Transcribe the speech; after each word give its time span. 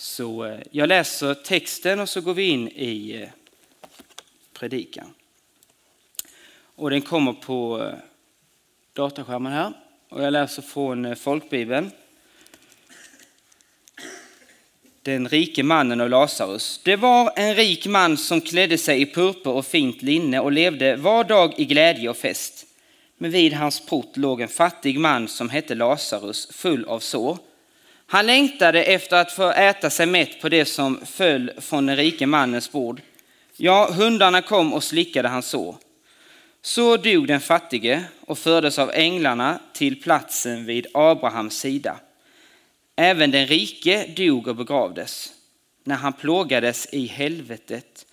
Så 0.00 0.44
eh, 0.44 0.60
jag 0.70 0.88
läser 0.88 1.34
texten 1.34 2.00
och 2.00 2.08
så 2.08 2.20
går 2.20 2.34
vi 2.34 2.48
in 2.48 2.68
i 2.68 3.22
eh, 3.22 3.28
predikan. 4.52 5.14
Och 6.62 6.90
den 6.90 7.02
kommer 7.02 7.32
på 7.32 7.82
eh, 7.82 7.94
dataskärmen 8.92 9.52
här. 9.52 9.72
Och 10.08 10.24
jag 10.24 10.32
läser 10.32 10.62
från 10.62 11.16
folkbibeln. 11.16 11.90
Den 15.02 15.28
rike 15.28 15.62
mannen 15.62 16.00
och 16.00 16.10
Lazarus. 16.10 16.80
Det 16.84 16.96
var 16.96 17.32
en 17.36 17.54
rik 17.54 17.86
man 17.86 18.16
som 18.16 18.40
klädde 18.40 18.78
sig 18.78 19.02
i 19.02 19.06
purpur 19.06 19.52
och 19.52 19.66
fint 19.66 20.02
linne 20.02 20.40
och 20.40 20.52
levde 20.52 20.96
var 20.96 21.24
dag 21.24 21.54
i 21.58 21.64
glädje 21.64 22.10
och 22.10 22.16
fest. 22.16 22.66
Men 23.18 23.30
vid 23.30 23.52
hans 23.52 23.86
port 23.86 24.16
låg 24.16 24.40
en 24.40 24.48
fattig 24.48 25.00
man 25.00 25.28
som 25.28 25.50
hette 25.50 25.74
Lazarus, 25.74 26.48
full 26.52 26.84
av 26.84 27.00
sår. 27.00 27.49
Han 28.12 28.26
längtade 28.26 28.84
efter 28.84 29.16
att 29.16 29.32
få 29.32 29.50
äta 29.50 29.90
sig 29.90 30.06
mätt 30.06 30.40
på 30.40 30.48
det 30.48 30.64
som 30.64 31.00
föll 31.06 31.52
från 31.58 31.86
den 31.86 31.96
rike 31.96 32.26
mannens 32.26 32.72
bord. 32.72 33.02
Ja, 33.56 33.90
hundarna 33.92 34.42
kom 34.42 34.72
och 34.72 34.84
slickade 34.84 35.28
hans 35.28 35.46
sår. 35.46 35.76
Så 36.62 36.96
dog 36.96 37.26
den 37.26 37.40
fattige 37.40 38.04
och 38.20 38.38
fördes 38.38 38.78
av 38.78 38.90
änglarna 38.90 39.60
till 39.72 40.02
platsen 40.02 40.64
vid 40.64 40.86
Abrahams 40.94 41.58
sida. 41.58 41.96
Även 42.96 43.30
den 43.30 43.46
rike 43.46 44.06
dog 44.16 44.48
och 44.48 44.56
begravdes. 44.56 45.32
När 45.84 45.96
han 45.96 46.12
plågades 46.12 46.88
i 46.92 47.06
helvetet 47.06 48.06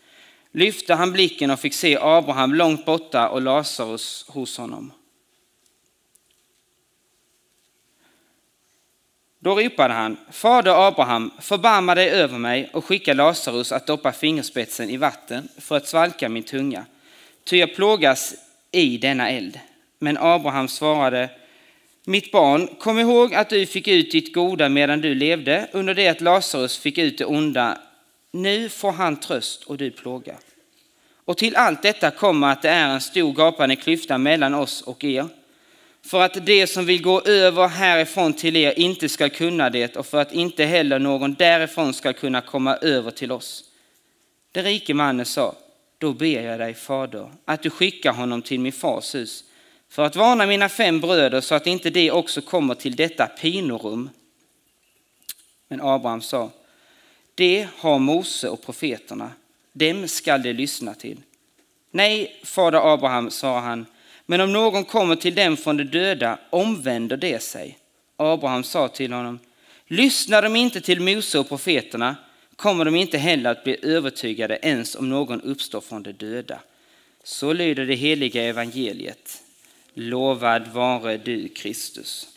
lyfte 0.51 0.93
han 0.93 1.11
blicken 1.11 1.51
och 1.51 1.59
fick 1.59 1.73
se 1.73 1.97
Abraham 2.01 2.53
långt 2.53 2.85
borta 2.85 3.29
och 3.29 3.41
Lazarus 3.41 4.25
hos 4.27 4.57
honom. 4.57 4.91
Då 9.39 9.55
ropade 9.55 9.93
han, 9.93 10.17
Fader 10.31 10.87
Abraham, 10.87 11.31
förbarma 11.39 11.95
dig 11.95 12.09
över 12.09 12.37
mig 12.37 12.69
och 12.73 12.85
skicka 12.85 13.13
Lazarus 13.13 13.71
att 13.71 13.87
doppa 13.87 14.11
fingerspetsen 14.11 14.89
i 14.89 14.97
vatten 14.97 15.49
för 15.57 15.77
att 15.77 15.87
svalka 15.87 16.29
min 16.29 16.43
tunga, 16.43 16.85
ty 17.43 17.57
jag 17.57 17.75
plågas 17.75 18.35
i 18.71 18.97
denna 18.97 19.29
eld. 19.29 19.59
Men 19.99 20.17
Abraham 20.17 20.67
svarade, 20.67 21.29
mitt 22.05 22.31
barn, 22.31 22.67
kom 22.79 22.99
ihåg 22.99 23.33
att 23.33 23.49
du 23.49 23.65
fick 23.65 23.87
ut 23.87 24.11
ditt 24.11 24.33
goda 24.33 24.69
medan 24.69 25.01
du 25.01 25.15
levde, 25.15 25.67
under 25.71 25.93
det 25.93 26.07
att 26.07 26.21
Lazarus 26.21 26.77
fick 26.77 26.97
ut 26.97 27.17
det 27.17 27.25
onda. 27.25 27.77
Nu 28.31 28.69
får 28.69 28.91
han 28.91 29.15
tröst 29.15 29.63
och 29.63 29.77
du 29.77 29.91
plåga. 29.91 30.35
Och 31.25 31.37
till 31.37 31.55
allt 31.55 31.81
detta 31.81 32.11
kommer 32.11 32.51
att 32.51 32.61
det 32.61 32.69
är 32.69 32.89
en 32.89 33.01
stor 33.01 33.33
gapande 33.33 33.75
klyfta 33.75 34.17
mellan 34.17 34.53
oss 34.53 34.81
och 34.81 35.03
er 35.03 35.27
för 36.07 36.21
att 36.21 36.45
de 36.45 36.67
som 36.67 36.85
vill 36.85 37.01
gå 37.01 37.21
över 37.21 37.67
härifrån 37.67 38.33
till 38.33 38.55
er 38.55 38.79
inte 38.79 39.09
ska 39.09 39.29
kunna 39.29 39.69
det 39.69 39.95
och 39.95 40.05
för 40.05 40.17
att 40.17 40.33
inte 40.33 40.65
heller 40.65 40.99
någon 40.99 41.33
därifrån 41.33 41.93
ska 41.93 42.13
kunna 42.13 42.41
komma 42.41 42.75
över 42.75 43.11
till 43.11 43.31
oss. 43.31 43.63
Den 44.51 44.63
rike 44.63 44.93
mannen 44.93 45.25
sa, 45.25 45.55
då 45.97 46.13
ber 46.13 46.41
jag 46.41 46.59
dig 46.59 46.73
fader 46.73 47.31
att 47.45 47.63
du 47.63 47.69
skickar 47.69 48.13
honom 48.13 48.41
till 48.41 48.59
min 48.59 48.71
fars 48.71 49.15
hus 49.15 49.43
för 49.89 50.03
att 50.03 50.15
varna 50.15 50.45
mina 50.45 50.69
fem 50.69 50.99
bröder 50.99 51.41
så 51.41 51.55
att 51.55 51.67
inte 51.67 51.89
de 51.89 52.11
också 52.11 52.41
kommer 52.41 52.75
till 52.75 52.95
detta 52.95 53.27
pinorum. 53.27 54.09
Men 55.67 55.81
Abraham 55.81 56.21
sa, 56.21 56.49
det 57.35 57.67
har 57.77 57.99
Mose 57.99 58.49
och 58.49 58.65
profeterna, 58.65 59.31
dem 59.73 60.07
skall 60.07 60.41
de 60.41 60.53
lyssna 60.53 60.93
till. 60.93 61.17
Nej, 61.91 62.39
fader 62.43 62.93
Abraham, 62.93 63.31
sa 63.31 63.59
han, 63.59 63.85
men 64.29 64.41
om 64.41 64.53
någon 64.53 64.85
kommer 64.85 65.15
till 65.15 65.35
dem 65.35 65.57
från 65.57 65.77
de 65.77 65.83
döda 65.83 66.39
omvänder 66.49 67.17
det 67.17 67.39
sig. 67.43 67.77
Abraham 68.17 68.63
sa 68.63 68.87
till 68.87 69.13
honom, 69.13 69.39
lyssnar 69.85 70.41
de 70.41 70.55
inte 70.55 70.81
till 70.81 71.01
Mose 71.01 71.39
och 71.39 71.49
profeterna 71.49 72.15
kommer 72.57 72.85
de 72.85 72.95
inte 72.95 73.17
heller 73.17 73.51
att 73.51 73.63
bli 73.63 73.77
övertygade 73.81 74.59
ens 74.61 74.95
om 74.95 75.09
någon 75.09 75.41
uppstår 75.41 75.81
från 75.81 76.03
de 76.03 76.11
döda. 76.11 76.59
Så 77.23 77.53
lyder 77.53 77.85
det 77.85 77.95
heliga 77.95 78.43
evangeliet. 78.43 79.43
Lovad 79.93 80.67
vare 80.67 81.17
du 81.17 81.49
Kristus. 81.49 82.27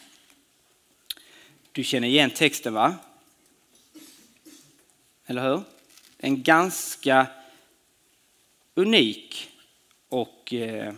Du 1.72 1.84
känner 1.84 2.09
igen 2.09 2.31
texten 2.31 2.75
va? 2.75 2.95
Eller 5.27 5.49
hur? 5.49 5.62
En 6.19 6.43
ganska 6.43 7.27
unik 8.75 9.51
och 10.09 10.55
eh, 10.55 10.95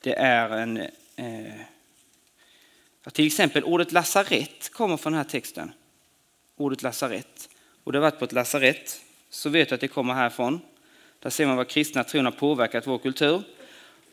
det 0.00 0.14
är 0.14 0.50
en... 0.50 0.76
Eh, 1.16 1.54
till 3.12 3.26
exempel 3.26 3.64
ordet 3.64 3.92
lasarett 3.92 4.72
kommer 4.72 4.96
från 4.96 5.12
den 5.12 5.22
här 5.22 5.28
texten. 5.28 5.72
Ordet 6.56 6.82
lasarett. 6.82 7.48
Och 7.84 7.92
det 7.92 7.98
har 7.98 8.02
varit 8.02 8.18
på 8.18 8.24
ett 8.24 8.32
lasarett 8.32 9.00
så 9.30 9.48
vet 9.48 9.68
du 9.68 9.74
att 9.74 9.80
det 9.80 9.88
kommer 9.88 10.14
härifrån. 10.14 10.60
Där 11.18 11.30
ser 11.30 11.46
man 11.46 11.56
vad 11.56 11.68
kristna 11.68 12.04
tron 12.04 12.24
har 12.24 12.32
påverkat 12.32 12.86
vår 12.86 12.98
kultur. 12.98 13.42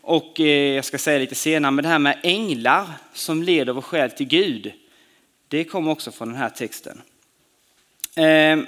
Och 0.01 0.39
eh, 0.39 0.75
jag 0.75 0.85
ska 0.85 0.97
säga 0.97 1.19
lite 1.19 1.35
senare, 1.35 1.71
men 1.71 1.83
det 1.83 1.89
här 1.89 1.99
med 1.99 2.19
änglar 2.23 2.89
som 3.13 3.43
leder 3.43 3.73
vår 3.73 3.81
själ 3.81 4.11
till 4.11 4.27
Gud, 4.27 4.73
det 5.47 5.63
kommer 5.63 5.91
också 5.91 6.11
från 6.11 6.27
den 6.27 6.37
här 6.37 6.49
texten. 6.49 7.01
Eh, 8.15 8.59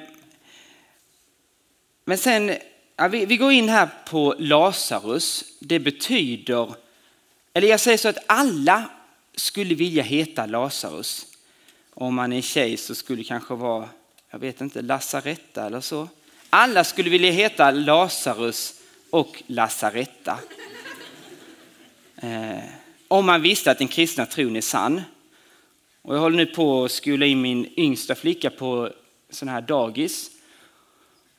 men 2.06 2.18
sen, 2.18 2.56
ja, 2.96 3.08
vi, 3.08 3.26
vi 3.26 3.38
går 3.38 3.52
in 3.52 3.70
här 3.70 3.90
på 4.10 4.36
Lazarus. 4.38 5.44
Det 5.60 5.80
betyder 5.80 6.74
eller 7.58 7.68
jag 7.68 7.80
säger 7.80 7.98
så 7.98 8.10
att 8.10 8.24
alla 8.26 8.90
skulle 9.36 9.76
vilja 9.76 10.04
heta 10.04 10.46
Lazarus. 10.46 11.26
Om 11.94 12.16
man 12.16 12.34
är 12.34 12.42
tjej 12.42 12.78
så 12.78 12.96
skulle 12.96 13.22
det 13.22 13.28
kanske 13.28 13.54
vara, 13.54 13.90
jag 14.30 14.40
vet 14.40 14.62
inte, 14.62 14.82
Lasaretta 14.82 15.66
eller 15.66 15.82
så. 15.82 16.10
Alla 16.50 16.84
skulle 16.84 17.10
vilja 17.10 17.32
heta 17.32 17.72
Lazarus 17.72 18.74
och 19.10 19.44
Lasaretta. 19.48 20.40
Eh, 22.16 22.64
om 23.08 23.26
man 23.26 23.42
visste 23.42 23.72
att 23.72 23.78
den 23.78 23.88
kristna 23.88 24.26
tron 24.26 24.56
är 24.56 24.62
sann. 24.62 25.02
Och 26.02 26.16
jag 26.16 26.20
håller 26.20 26.38
nu 26.38 26.46
på 26.46 26.84
att 26.84 26.92
skola 26.92 27.26
in 27.26 27.42
min 27.42 27.74
yngsta 27.78 28.16
flicka 28.16 28.50
på 28.50 28.92
sån 29.30 29.48
här 29.48 29.62
dagis. 29.62 30.32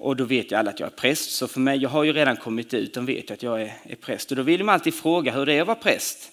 Och 0.00 0.16
då 0.16 0.24
vet 0.24 0.52
ju 0.52 0.56
alla 0.56 0.70
att 0.70 0.80
jag 0.80 0.86
är 0.86 0.96
präst, 0.96 1.30
så 1.30 1.48
för 1.48 1.60
mig, 1.60 1.78
jag 1.78 1.88
har 1.88 2.04
ju 2.04 2.12
redan 2.12 2.36
kommit 2.36 2.74
ut, 2.74 2.94
de 2.94 3.06
vet 3.06 3.30
ju 3.30 3.34
att 3.34 3.42
jag 3.42 3.62
är, 3.62 3.74
är 3.82 3.96
präst. 3.96 4.30
Och 4.30 4.36
då 4.36 4.42
vill 4.42 4.58
de 4.58 4.68
alltid 4.68 4.94
fråga 4.94 5.32
hur 5.32 5.46
det 5.46 5.54
är 5.54 5.60
att 5.60 5.66
vara 5.66 5.78
präst. 5.78 6.30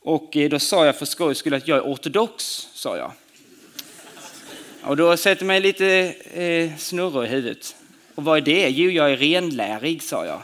Och 0.00 0.36
eh, 0.36 0.50
då 0.50 0.58
sa 0.58 0.86
jag 0.86 0.96
för 0.96 1.06
skojs 1.06 1.38
skull 1.38 1.54
att 1.54 1.68
jag 1.68 1.78
är 1.78 1.82
ortodox, 1.82 2.44
sa 2.74 2.96
jag. 2.96 3.12
Och 4.82 4.96
då 4.96 5.16
sätter 5.16 5.44
mig 5.44 5.60
lite 5.60 6.14
eh, 6.32 6.76
snurror 6.76 7.24
i 7.24 7.28
huvudet. 7.28 7.76
Och 8.14 8.24
vad 8.24 8.38
är 8.38 8.40
det? 8.40 8.68
Jo, 8.68 8.90
jag 8.90 9.12
är 9.12 9.16
renlärig, 9.16 10.02
sa 10.02 10.26
jag. 10.26 10.42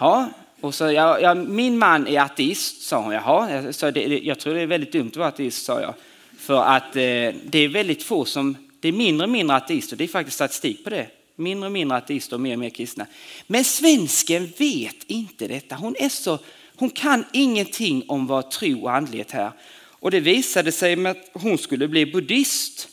Ja, 0.00 0.28
och 0.60 0.74
så, 0.74 0.84
ja, 0.84 1.20
ja, 1.20 1.34
min 1.34 1.78
man 1.78 2.06
är 2.06 2.20
ateist, 2.20 2.82
sa 2.82 3.02
hon. 3.02 3.12
Jaha, 3.12 3.52
jag, 3.52 3.74
sa, 3.74 3.90
det, 3.90 4.18
jag 4.18 4.38
tror 4.38 4.54
det 4.54 4.60
är 4.60 4.66
väldigt 4.66 4.92
dumt 4.92 5.08
att 5.08 5.16
vara 5.16 5.28
ateist, 5.28 5.64
sa 5.64 5.80
jag. 5.80 5.94
För 6.38 6.62
att 6.62 6.96
eh, 6.96 7.34
det 7.44 7.58
är 7.58 7.68
väldigt 7.68 8.02
få 8.02 8.24
som, 8.24 8.56
det 8.80 8.88
är 8.88 8.92
mindre 8.92 9.24
och 9.24 9.30
mindre 9.30 9.56
ateister, 9.56 9.96
det 9.96 10.04
är 10.04 10.08
faktiskt 10.08 10.34
statistik 10.34 10.84
på 10.84 10.90
det. 10.90 11.06
Mindre 11.40 11.66
och 11.66 11.72
mindre 11.72 11.96
ateister 11.96 12.36
och 12.36 12.40
mer 12.40 12.52
och 12.52 12.58
mer 12.58 12.70
kristna. 12.70 13.06
Men 13.46 13.64
svensken 13.64 14.52
vet 14.58 15.04
inte 15.06 15.48
detta. 15.48 15.74
Hon, 15.74 15.96
är 15.98 16.08
så, 16.08 16.38
hon 16.76 16.90
kan 16.90 17.24
ingenting 17.32 18.04
om 18.08 18.26
vad 18.26 18.50
tro 18.50 18.82
och 18.82 18.92
andlighet 18.92 19.34
är. 19.34 19.52
Och 20.00 20.10
det 20.10 20.20
visade 20.20 20.72
sig 20.72 20.96
med 20.96 21.10
att 21.10 21.30
hon 21.32 21.58
skulle 21.58 21.88
bli 21.88 22.06
buddhist. 22.06 22.88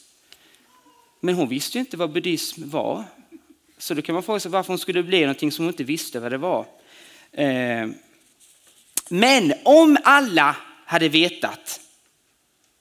Men 1.19 1.35
hon 1.35 1.49
visste 1.49 1.79
inte 1.79 1.97
vad 1.97 2.11
buddhism 2.11 2.69
var. 2.69 3.03
Så 3.77 3.93
då 3.93 4.01
kan 4.01 4.13
man 4.13 4.23
fråga 4.23 4.39
sig 4.39 4.51
varför 4.51 4.67
hon 4.67 4.79
skulle 4.79 5.03
bli 5.03 5.21
någonting 5.21 5.51
som 5.51 5.65
hon 5.65 5.73
inte 5.73 5.83
visste 5.83 6.19
vad 6.19 6.31
det 6.31 6.37
var. 6.37 6.65
Eh, 7.31 7.87
men 9.09 9.53
om 9.63 9.97
alla 10.03 10.55
hade 10.85 11.09
vetat, 11.09 11.79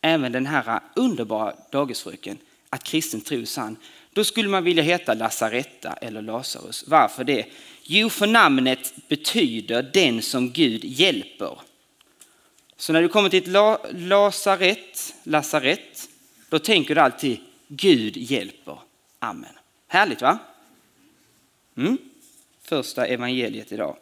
även 0.00 0.32
den 0.32 0.46
här 0.46 0.80
underbara 0.94 1.54
dagisfröken, 1.72 2.38
att 2.70 2.84
kristen 2.84 3.20
tro 3.20 3.40
är 3.40 3.44
sann, 3.44 3.76
då 4.16 4.24
skulle 4.24 4.48
man 4.48 4.64
vilja 4.64 4.82
heta 4.82 5.14
Lasaretta 5.14 5.92
eller 5.92 6.22
Lazarus. 6.22 6.84
Varför 6.86 7.24
det? 7.24 7.46
Jo, 7.82 8.08
för 8.10 8.26
namnet 8.26 8.94
betyder 9.08 9.90
den 9.92 10.22
som 10.22 10.50
Gud 10.50 10.84
hjälper. 10.84 11.58
Så 12.76 12.92
när 12.92 13.02
du 13.02 13.08
kommer 13.08 13.28
till 13.28 13.42
ett 13.42 13.48
la 13.48 13.80
lasarett, 13.90 15.14
lasarett, 15.22 16.08
då 16.48 16.58
tänker 16.58 16.94
du 16.94 17.00
alltid 17.00 17.38
Gud 17.68 18.16
hjälper. 18.16 18.78
Amen. 19.18 19.52
Härligt 19.88 20.22
va? 20.22 20.38
Mm. 21.76 21.98
Första 22.62 23.06
evangeliet 23.06 23.72
idag. 23.72 23.96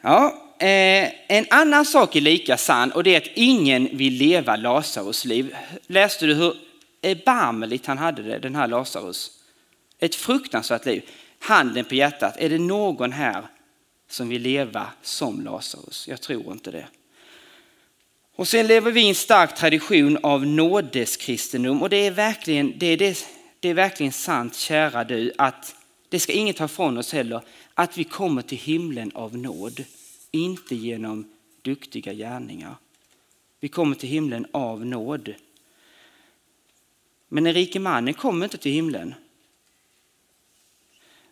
Ja, 0.00 0.48
eh, 0.58 1.12
en 1.28 1.46
annan 1.50 1.84
sak 1.84 2.16
är 2.16 2.20
lika 2.20 2.56
sann 2.56 2.92
och 2.92 3.04
det 3.04 3.14
är 3.14 3.16
att 3.16 3.30
ingen 3.34 3.96
vill 3.96 4.12
leva 4.12 4.56
Lazarus 4.56 5.24
liv. 5.24 5.56
Läste 5.86 6.26
du 6.26 6.34
hur 6.34 6.69
erbarmligt 7.02 7.86
han 7.86 7.98
hade 7.98 8.22
det, 8.22 8.38
den 8.38 8.54
här 8.54 8.68
Lazarus. 8.68 9.30
Ett 9.98 10.14
fruktansvärt 10.14 10.86
liv. 10.86 11.08
Handen 11.38 11.84
på 11.84 11.94
hjärtat, 11.94 12.36
är 12.38 12.48
det 12.48 12.58
någon 12.58 13.12
här 13.12 13.46
som 14.08 14.28
vill 14.28 14.42
leva 14.42 14.86
som 15.02 15.40
Lazarus? 15.40 16.08
Jag 16.08 16.20
tror 16.20 16.52
inte 16.52 16.70
det. 16.70 16.86
Och 18.36 18.48
sen 18.48 18.66
lever 18.66 18.90
vi 18.90 19.00
i 19.00 19.08
en 19.08 19.14
stark 19.14 19.54
tradition 19.54 20.18
av 20.22 20.46
nådeskristendom 20.46 21.82
och 21.82 21.90
det 21.90 22.06
är 22.06 22.10
verkligen, 22.10 22.78
det 22.78 22.86
är, 22.86 22.96
det, 22.96 23.26
det 23.60 23.68
är 23.68 23.74
verkligen 23.74 24.12
sant, 24.12 24.54
kära 24.54 25.04
du, 25.04 25.32
att 25.38 25.74
det 26.08 26.20
ska 26.20 26.32
inget 26.32 26.56
ta 26.56 26.68
från 26.68 26.98
oss 26.98 27.12
heller, 27.12 27.40
att 27.74 27.98
vi 27.98 28.04
kommer 28.04 28.42
till 28.42 28.58
himlen 28.58 29.10
av 29.14 29.36
nåd, 29.36 29.84
inte 30.30 30.74
genom 30.74 31.32
duktiga 31.62 32.12
gärningar. 32.12 32.74
Vi 33.60 33.68
kommer 33.68 33.96
till 33.96 34.08
himlen 34.08 34.46
av 34.52 34.86
nåd. 34.86 35.34
Men 37.32 37.44
den 37.44 37.54
rike 37.54 37.80
mannen 37.80 38.14
kom 38.14 38.42
inte 38.42 38.58
till 38.58 38.72
himlen. 38.72 39.14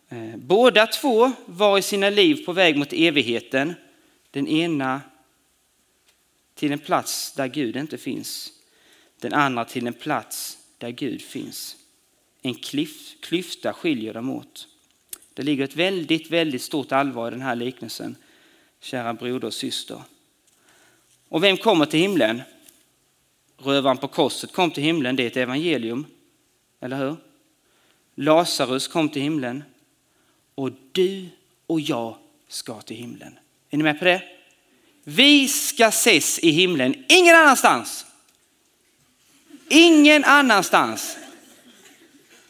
Eh, 0.09 0.37
båda 0.37 0.87
två 0.87 1.31
var 1.45 1.77
i 1.77 1.81
sina 1.81 2.09
liv 2.09 2.45
på 2.45 2.53
väg 2.53 2.77
mot 2.77 2.93
evigheten. 2.93 3.73
Den 4.31 4.47
ena 4.47 5.01
till 6.55 6.71
en 6.71 6.79
plats 6.79 7.33
där 7.33 7.47
Gud 7.47 7.75
inte 7.75 7.97
finns. 7.97 8.53
Den 9.19 9.33
andra 9.33 9.65
till 9.65 9.87
en 9.87 9.93
plats 9.93 10.57
där 10.77 10.89
Gud 10.89 11.21
finns. 11.21 11.77
En 12.41 12.55
klyfta 13.21 13.73
skiljer 13.73 14.13
dem 14.13 14.29
åt. 14.29 14.67
Det 15.33 15.43
ligger 15.43 15.63
ett 15.63 15.75
väldigt, 15.75 16.31
väldigt 16.31 16.61
stort 16.61 16.91
allvar 16.91 17.27
i 17.27 17.31
den 17.31 17.41
här 17.41 17.55
liknelsen, 17.55 18.15
kära 18.79 19.13
broder 19.13 19.47
och 19.47 19.53
syster. 19.53 20.01
Och 21.29 21.43
vem 21.43 21.57
kommer 21.57 21.85
till 21.85 21.99
himlen? 21.99 22.41
Rövaren 23.63 23.97
på 23.97 24.07
korset 24.07 24.53
kom 24.53 24.71
till 24.71 24.83
himlen, 24.83 25.15
det 25.15 25.23
är 25.23 25.27
ett 25.27 25.37
evangelium. 25.37 26.05
Eller 26.81 26.97
hur? 26.97 27.15
Lazarus 28.15 28.87
kom 28.87 29.09
till 29.09 29.21
himlen. 29.21 29.63
Och 30.55 30.71
du 30.91 31.29
och 31.67 31.81
jag 31.81 32.15
ska 32.47 32.81
till 32.81 32.97
himlen. 32.97 33.39
Är 33.69 33.77
ni 33.77 33.83
med 33.83 33.99
på 33.99 34.05
det? 34.05 34.23
Vi 35.03 35.47
ska 35.47 35.87
ses 35.87 36.39
i 36.39 36.49
himlen, 36.49 37.05
ingen 37.07 37.35
annanstans. 37.35 38.05
Ingen 39.69 40.23
annanstans. 40.23 41.17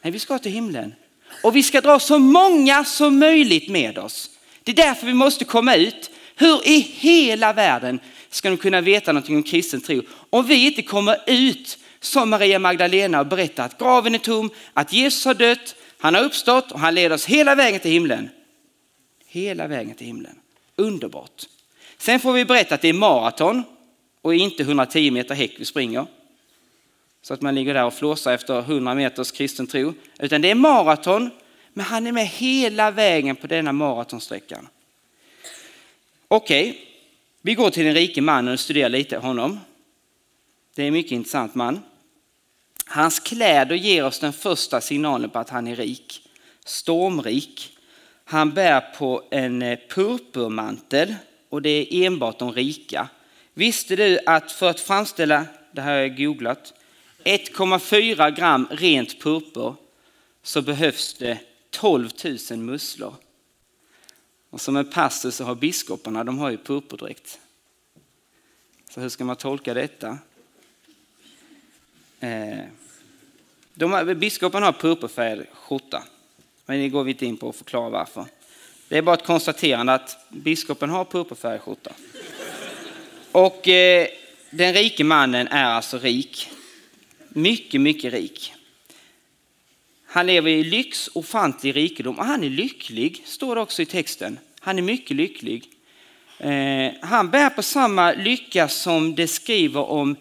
Nej, 0.02 0.12
vi 0.12 0.20
ska 0.20 0.40
till 0.40 0.52
himlen. 0.52 0.96
Och 1.44 1.56
vi 1.56 1.64
ska 1.64 1.82
dra 1.82 2.00
så 2.00 2.20
många 2.20 2.86
som 2.86 3.20
möjligt 3.20 3.70
med 3.70 3.98
oss. 3.98 4.30
Det 4.64 4.72
är 4.72 4.76
därför 4.76 5.08
vi 5.08 5.14
måste 5.14 5.46
komma 5.46 5.76
ut. 5.76 6.12
Hur 6.36 6.68
i 6.68 6.80
hela 6.80 7.54
världen 7.54 8.00
ska 8.30 8.50
de 8.50 8.58
kunna 8.58 8.82
veta 8.82 9.12
någonting 9.12 9.36
om 9.36 9.44
kristen 9.44 9.82
tro 9.82 10.02
om 10.30 10.46
vi 10.46 10.66
inte 10.68 10.82
kommer 10.82 11.18
ut 11.28 11.78
som 12.00 12.30
Maria 12.30 12.60
Magdalena 12.60 13.20
och 13.20 13.28
berättar 13.28 13.66
att 13.66 13.78
graven 13.78 14.16
är 14.16 14.20
tom, 14.20 14.50
att 14.74 14.94
Jesus 14.94 15.26
har 15.26 15.34
dött, 15.34 15.76
han 16.00 16.16
har 16.16 16.24
uppstått 16.24 16.72
och 16.72 16.80
han 16.80 16.96
leder 16.96 17.16
oss 17.16 17.26
hela 17.26 17.56
vägen 17.56 17.80
till 17.80 17.92
himlen. 17.92 18.30
Hela 19.28 19.68
vägen 19.68 19.96
till 19.96 20.08
himlen. 20.08 20.40
Underbart. 20.76 21.46
Sen 21.98 22.20
får 22.20 22.34
vi 22.34 22.46
berätta 22.46 22.76
att 22.76 22.82
det 22.82 22.90
är 22.90 22.94
maraton 22.94 23.64
och 24.22 24.36
inte 24.36 24.64
110 24.64 25.12
meter 25.12 25.36
häck 25.36 25.56
vi 25.58 25.66
springer. 25.66 26.06
Så 27.22 27.34
att 27.34 27.42
man 27.42 27.56
ligger 27.56 27.74
där 27.74 27.86
och 27.86 27.94
flåsar 27.94 28.34
efter 28.34 28.60
100 28.60 28.96
meters 28.96 29.32
kristen 29.32 29.68
tro. 29.68 29.94
Utan 30.20 30.42
det 30.42 30.52
är 30.52 30.56
maraton, 30.56 31.30
men 31.74 31.86
han 31.86 32.08
är 32.08 32.12
med 32.12 32.28
hela 32.28 32.92
vägen 32.92 33.36
på 33.36 33.48
denna 33.48 33.72
maratonsträckan. 33.72 34.68
Okej, 36.28 36.70
okay 36.70 36.89
vi 37.50 37.56
går 37.56 37.70
till 37.70 37.86
den 37.86 37.94
rike 37.94 38.22
mannen 38.22 38.54
och 38.54 38.60
studerar 38.60 38.90
lite 38.90 39.18
honom. 39.18 39.60
Det 40.76 40.84
är 40.84 40.88
en 40.88 40.94
mycket 40.94 41.12
intressant 41.12 41.56
man. 41.56 41.80
Hans 42.86 43.20
kläder 43.20 43.76
ger 43.76 44.06
oss 44.06 44.20
den 44.20 44.34
första 44.34 44.82
signalen 44.82 45.30
på 45.30 45.40
att 45.40 45.50
han 45.50 45.68
är 45.68 45.76
rik. 45.76 46.30
Stormrik. 46.66 47.78
Han 48.26 48.52
bär 48.52 48.82
på 48.82 49.24
en 49.32 49.62
eh, 49.62 49.80
purpurmantel 49.90 51.16
och 51.50 51.62
det 51.62 51.70
är 51.70 52.06
enbart 52.06 52.40
de 52.40 52.52
rika. 52.52 53.10
Visste 53.54 53.96
du 53.96 54.20
att 54.26 54.52
för 54.52 54.70
att 54.70 54.80
framställa, 54.80 55.46
det 55.72 55.82
här 55.82 55.92
har 55.92 56.00
jag 56.00 56.18
googlat, 56.18 56.74
1,4 57.24 58.36
gram 58.36 58.68
rent 58.72 59.22
purpur 59.22 59.76
så 60.44 60.62
behövs 60.62 61.14
det 61.14 61.38
12 61.70 62.10
000 62.52 62.60
musslor. 62.60 63.16
Och 64.50 64.62
som 64.62 64.76
en 64.76 64.90
pastor 64.90 65.32
så 65.32 65.44
har 65.44 65.56
biskoparna, 65.56 66.24
de 66.24 66.40
har 66.40 66.50
ju 66.50 66.58
purpurdräkt. 66.58 67.40
Så 68.90 69.02
hur 69.02 69.10
ska 69.10 69.26
man 69.26 69.36
tolka 69.36 69.74
detta? 69.74 70.18
Eh, 72.20 72.60
de, 73.74 74.16
biskoparna 74.20 74.66
har 74.66 74.74
purpurfärgad 74.74 75.46
skjorta. 75.54 76.04
Men 76.66 76.80
det 76.80 76.90
går 76.90 77.04
vi 77.04 77.12
inte 77.12 77.26
in 77.26 77.38
på 77.38 77.50
att 77.50 77.56
förklara 77.56 77.90
varför. 77.90 78.26
Det 78.88 78.98
är 78.98 79.02
bara 79.02 79.16
ett 79.16 79.26
konstaterande 79.26 79.94
att 79.94 80.18
biskopen 80.30 80.90
har 80.90 81.06
purpurfärgad 81.06 81.62
skjorta. 81.62 81.92
Och 83.32 83.68
eh, 83.68 84.08
den 84.50 84.74
rike 84.74 85.04
mannen 85.04 85.48
är 85.48 85.66
alltså 85.66 85.98
rik. 85.98 86.50
Mycket, 87.30 87.82
mycket 87.82 88.14
rik. 88.14 88.54
Han 90.12 90.28
lever 90.28 90.52
i 90.52 90.64
lyx, 90.64 91.08
och 91.08 91.18
ofantlig 91.18 91.76
rikedom 91.76 92.20
och 92.20 92.26
han 92.26 92.44
är 92.44 92.50
lycklig, 92.50 93.22
står 93.26 93.56
det 93.56 93.62
också 93.62 93.82
i 93.82 93.86
texten. 93.86 94.40
Han 94.60 94.78
är 94.78 94.82
mycket 94.82 95.18
lycklig. 95.18 95.70
Eh, 96.38 96.92
han 97.02 97.30
bär 97.30 97.50
på 97.50 97.64
samma 97.64 98.14
lycka 98.14 98.68
som 98.68 99.16
det 99.16 99.28
skriver 99.28 99.90
om 99.90 100.16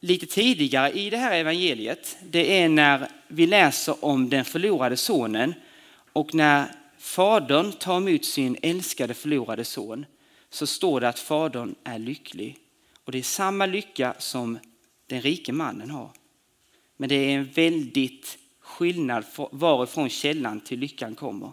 lite 0.00 0.26
tidigare 0.26 0.92
i 0.92 1.10
det 1.10 1.16
här 1.16 1.38
evangeliet. 1.38 2.16
Det 2.22 2.60
är 2.60 2.68
när 2.68 3.08
vi 3.28 3.46
läser 3.46 4.04
om 4.04 4.28
den 4.28 4.44
förlorade 4.44 4.96
sonen 4.96 5.54
och 6.12 6.34
när 6.34 6.66
fadern 6.98 7.72
tar 7.72 7.96
emot 7.96 8.24
sin 8.24 8.56
älskade 8.62 9.14
förlorade 9.14 9.64
son 9.64 10.06
så 10.50 10.66
står 10.66 11.00
det 11.00 11.08
att 11.08 11.18
fadern 11.18 11.74
är 11.84 11.98
lycklig. 11.98 12.56
Och 13.04 13.12
det 13.12 13.18
är 13.18 13.22
samma 13.22 13.66
lycka 13.66 14.14
som 14.18 14.58
den 15.06 15.22
rike 15.22 15.52
mannen 15.52 15.90
har. 15.90 16.10
Men 16.96 17.08
det 17.08 17.14
är 17.14 17.28
en 17.28 17.50
väldigt 17.54 18.38
skillnad 18.70 19.24
varifrån 19.52 20.08
källan 20.08 20.60
till 20.60 20.78
lyckan 20.78 21.14
kommer. 21.14 21.52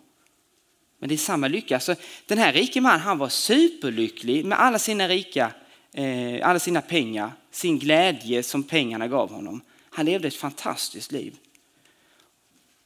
Men 0.99 1.09
det 1.09 1.15
är 1.15 1.17
samma 1.17 1.47
lycka. 1.47 1.79
Så 1.79 1.95
den 2.25 2.37
här 2.37 2.53
rike 2.53 2.81
mannen 2.81 2.99
han 2.99 3.17
var 3.17 3.29
superlycklig 3.29 4.45
med 4.45 4.59
alla 4.59 4.79
sina 4.79 5.07
rika, 5.07 5.51
eh, 5.93 6.49
alla 6.49 6.59
sina 6.59 6.81
pengar, 6.81 7.31
sin 7.51 7.79
glädje 7.79 8.43
som 8.43 8.63
pengarna 8.63 9.07
gav 9.07 9.31
honom. 9.31 9.61
Han 9.89 10.05
levde 10.05 10.27
ett 10.27 10.35
fantastiskt 10.35 11.11
liv. 11.11 11.37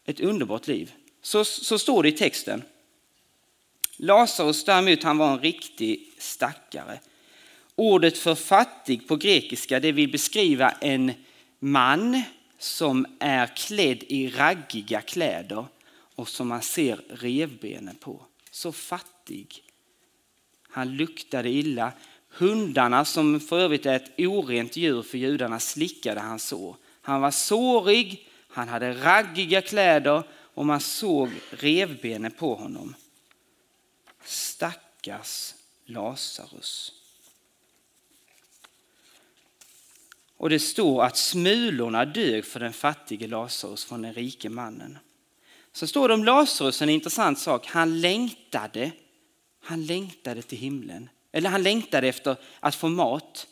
Ett 0.05 0.19
underbart 0.19 0.67
liv. 0.67 0.91
Så, 1.21 1.45
så 1.45 1.79
står 1.79 2.03
det 2.03 2.09
i 2.09 2.11
texten. 2.11 2.63
Lazarus 3.97 4.63
däremot, 4.63 5.03
han 5.03 5.17
var 5.17 5.31
en 5.31 5.39
riktig 5.39 6.13
stackare. 6.17 6.99
Ordet 7.75 8.17
för 8.17 8.35
fattig 8.35 9.07
på 9.07 9.15
grekiska, 9.15 9.79
det 9.79 9.91
vill 9.91 10.11
beskriva 10.11 10.71
en 10.71 11.13
man 11.59 12.21
som 12.61 13.05
är 13.19 13.47
klädd 13.47 14.03
i 14.07 14.29
raggiga 14.29 15.01
kläder 15.01 15.65
och 16.15 16.29
som 16.29 16.47
man 16.47 16.61
ser 16.61 17.01
revbenen 17.09 17.95
på. 17.95 18.25
Så 18.51 18.71
fattig. 18.71 19.63
Han 20.69 20.95
luktade 20.97 21.49
illa. 21.49 21.91
Hundarna, 22.29 23.05
som 23.05 23.39
för 23.39 23.59
övrigt 23.59 23.85
är 23.85 23.95
ett 23.95 24.19
orent 24.19 24.75
djur 24.75 25.01
för 25.01 25.17
judarna, 25.17 25.59
slickade 25.59 26.19
han 26.19 26.39
så. 26.39 26.77
Han 27.01 27.21
var 27.21 27.31
sårig, 27.31 28.29
han 28.47 28.67
hade 28.67 28.93
raggiga 28.93 29.61
kläder 29.61 30.23
och 30.31 30.65
man 30.65 30.81
såg 30.81 31.29
revbenen 31.49 32.31
på 32.31 32.55
honom. 32.55 32.95
Stackars 34.23 35.53
Lazarus. 35.85 37.00
Och 40.41 40.49
det 40.49 40.59
står 40.59 41.03
att 41.03 41.17
smulorna 41.17 42.05
dög 42.05 42.45
för 42.45 42.59
den 42.59 42.73
fattige 42.73 43.27
Lazarus 43.27 43.85
från 43.85 44.01
den 44.01 44.13
rike 44.13 44.49
mannen. 44.49 44.97
Så 45.73 45.87
står 45.87 46.07
det 46.07 46.13
om 46.13 46.23
Lazarus 46.23 46.81
en 46.81 46.89
intressant 46.89 47.39
sak. 47.39 47.67
Han 47.67 48.01
längtade. 48.01 48.91
Han 49.63 49.85
längtade 49.85 50.41
till 50.41 50.57
himlen. 50.57 51.09
Eller 51.31 51.49
han 51.49 51.63
längtade 51.63 52.07
efter 52.07 52.35
att 52.59 52.75
få 52.75 52.89
mat. 52.89 53.47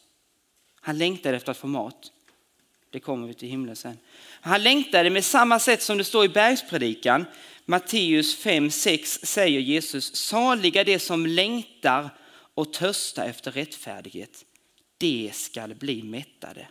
Han 0.82 0.98
längtade 0.98 1.38
efter 1.38 1.52
att 1.52 1.58
få 1.58 1.68
mat. 1.68 2.12
Det 2.90 3.00
kommer 3.00 3.28
vi 3.28 3.34
till 3.34 3.50
himlen 3.50 3.76
sen. 3.76 3.98
Han 4.42 4.64
längtade 4.64 5.10
med 5.10 5.26
samma 5.26 5.60
sätt 5.60 5.82
som 5.82 5.98
det 5.98 6.04
står 6.04 6.26
i 6.26 6.30
bergspredikan. 6.30 7.26
Matteus 7.66 8.46
5-6 8.46 9.26
säger 9.26 9.60
Jesus, 9.60 10.16
saliga 10.16 10.84
det 10.84 11.00
som 11.00 11.26
längtar 11.26 12.10
och 12.54 12.74
törstar 12.74 13.26
efter 13.26 13.52
rättfärdighet, 13.52 14.46
det 14.98 15.32
skall 15.34 15.76
bli 15.76 16.04
mättade. 16.04 16.68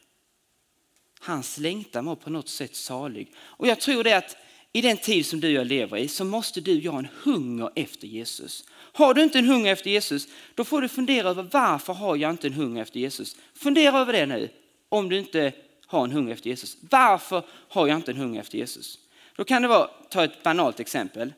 Hans 1.21 1.59
längtan 1.59 2.05
var 2.05 2.17
på 2.17 2.31
något 2.31 2.49
sätt 2.49 2.77
salig. 2.77 3.35
Och 3.39 3.67
jag 3.67 3.81
tror 3.81 4.05
det 4.05 4.17
att 4.17 4.37
i 4.73 4.81
den 4.81 4.97
tid 4.97 5.27
som 5.27 5.41
du 5.41 5.49
och 5.49 5.55
jag 5.55 5.67
lever 5.67 5.97
i 5.97 6.09
så 6.09 6.25
måste 6.25 6.61
du 6.61 6.77
och 6.77 6.83
jag 6.83 6.93
ha 6.93 6.99
en 6.99 7.09
hunger 7.23 7.71
efter 7.75 8.07
Jesus. 8.07 8.65
Har 8.71 9.15
du 9.15 9.23
inte 9.23 9.39
en 9.39 9.47
hunger 9.47 9.73
efter 9.73 9.91
Jesus, 9.91 10.29
då 10.55 10.65
får 10.65 10.83
du 10.83 10.89
fundera 10.89 11.29
över 11.29 11.49
varför 11.53 11.93
har 11.93 12.17
jag 12.17 12.31
inte 12.31 12.47
en 12.47 12.53
hunger 12.53 12.83
efter 12.83 13.01
Jesus? 13.01 13.37
Fundera 13.55 13.99
över 13.99 14.13
det 14.13 14.27
nu, 14.27 14.49
om 14.89 15.09
du 15.09 15.19
inte 15.19 15.53
har 15.87 16.05
en 16.05 16.13
hunger 16.13 16.33
efter 16.33 16.51
Jesus. 16.51 16.77
Varför 16.91 17.43
har 17.51 17.87
jag 17.87 17.97
inte 17.97 18.11
en 18.11 18.17
hunger 18.17 18.41
efter 18.41 18.59
Jesus? 18.59 18.99
Då 19.37 19.45
kan 19.45 19.63
det 19.63 19.69
vara, 19.69 19.91
ta 20.11 20.25
ett 20.25 20.43
banalt 20.43 20.81
exempel. 20.81 21.33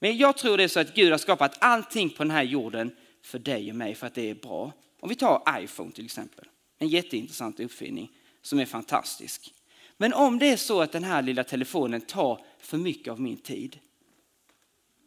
Men 0.00 0.16
jag 0.16 0.36
tror 0.36 0.56
det 0.56 0.64
är 0.64 0.68
så 0.68 0.80
att 0.80 0.94
Gud 0.94 1.10
har 1.10 1.18
skapat 1.18 1.56
allting 1.60 2.10
på 2.10 2.22
den 2.22 2.30
här 2.30 2.42
jorden 2.42 2.96
för 3.22 3.38
dig 3.38 3.70
och 3.70 3.76
mig 3.76 3.94
för 3.94 4.06
att 4.06 4.14
det 4.14 4.30
är 4.30 4.34
bra. 4.34 4.72
Om 5.00 5.08
vi 5.08 5.14
tar 5.14 5.42
iPhone 5.58 5.92
till 5.92 6.04
exempel. 6.04 6.44
En 6.78 6.88
jätteintressant 6.88 7.60
uppfinning 7.60 8.10
som 8.42 8.58
är 8.58 8.66
fantastisk. 8.66 9.54
Men 9.96 10.12
om 10.12 10.38
det 10.38 10.46
är 10.46 10.56
så 10.56 10.80
att 10.82 10.92
den 10.92 11.04
här 11.04 11.22
lilla 11.22 11.44
telefonen 11.44 12.00
tar 12.00 12.44
för 12.58 12.78
mycket 12.78 13.12
av 13.12 13.20
min 13.20 13.36
tid 13.36 13.78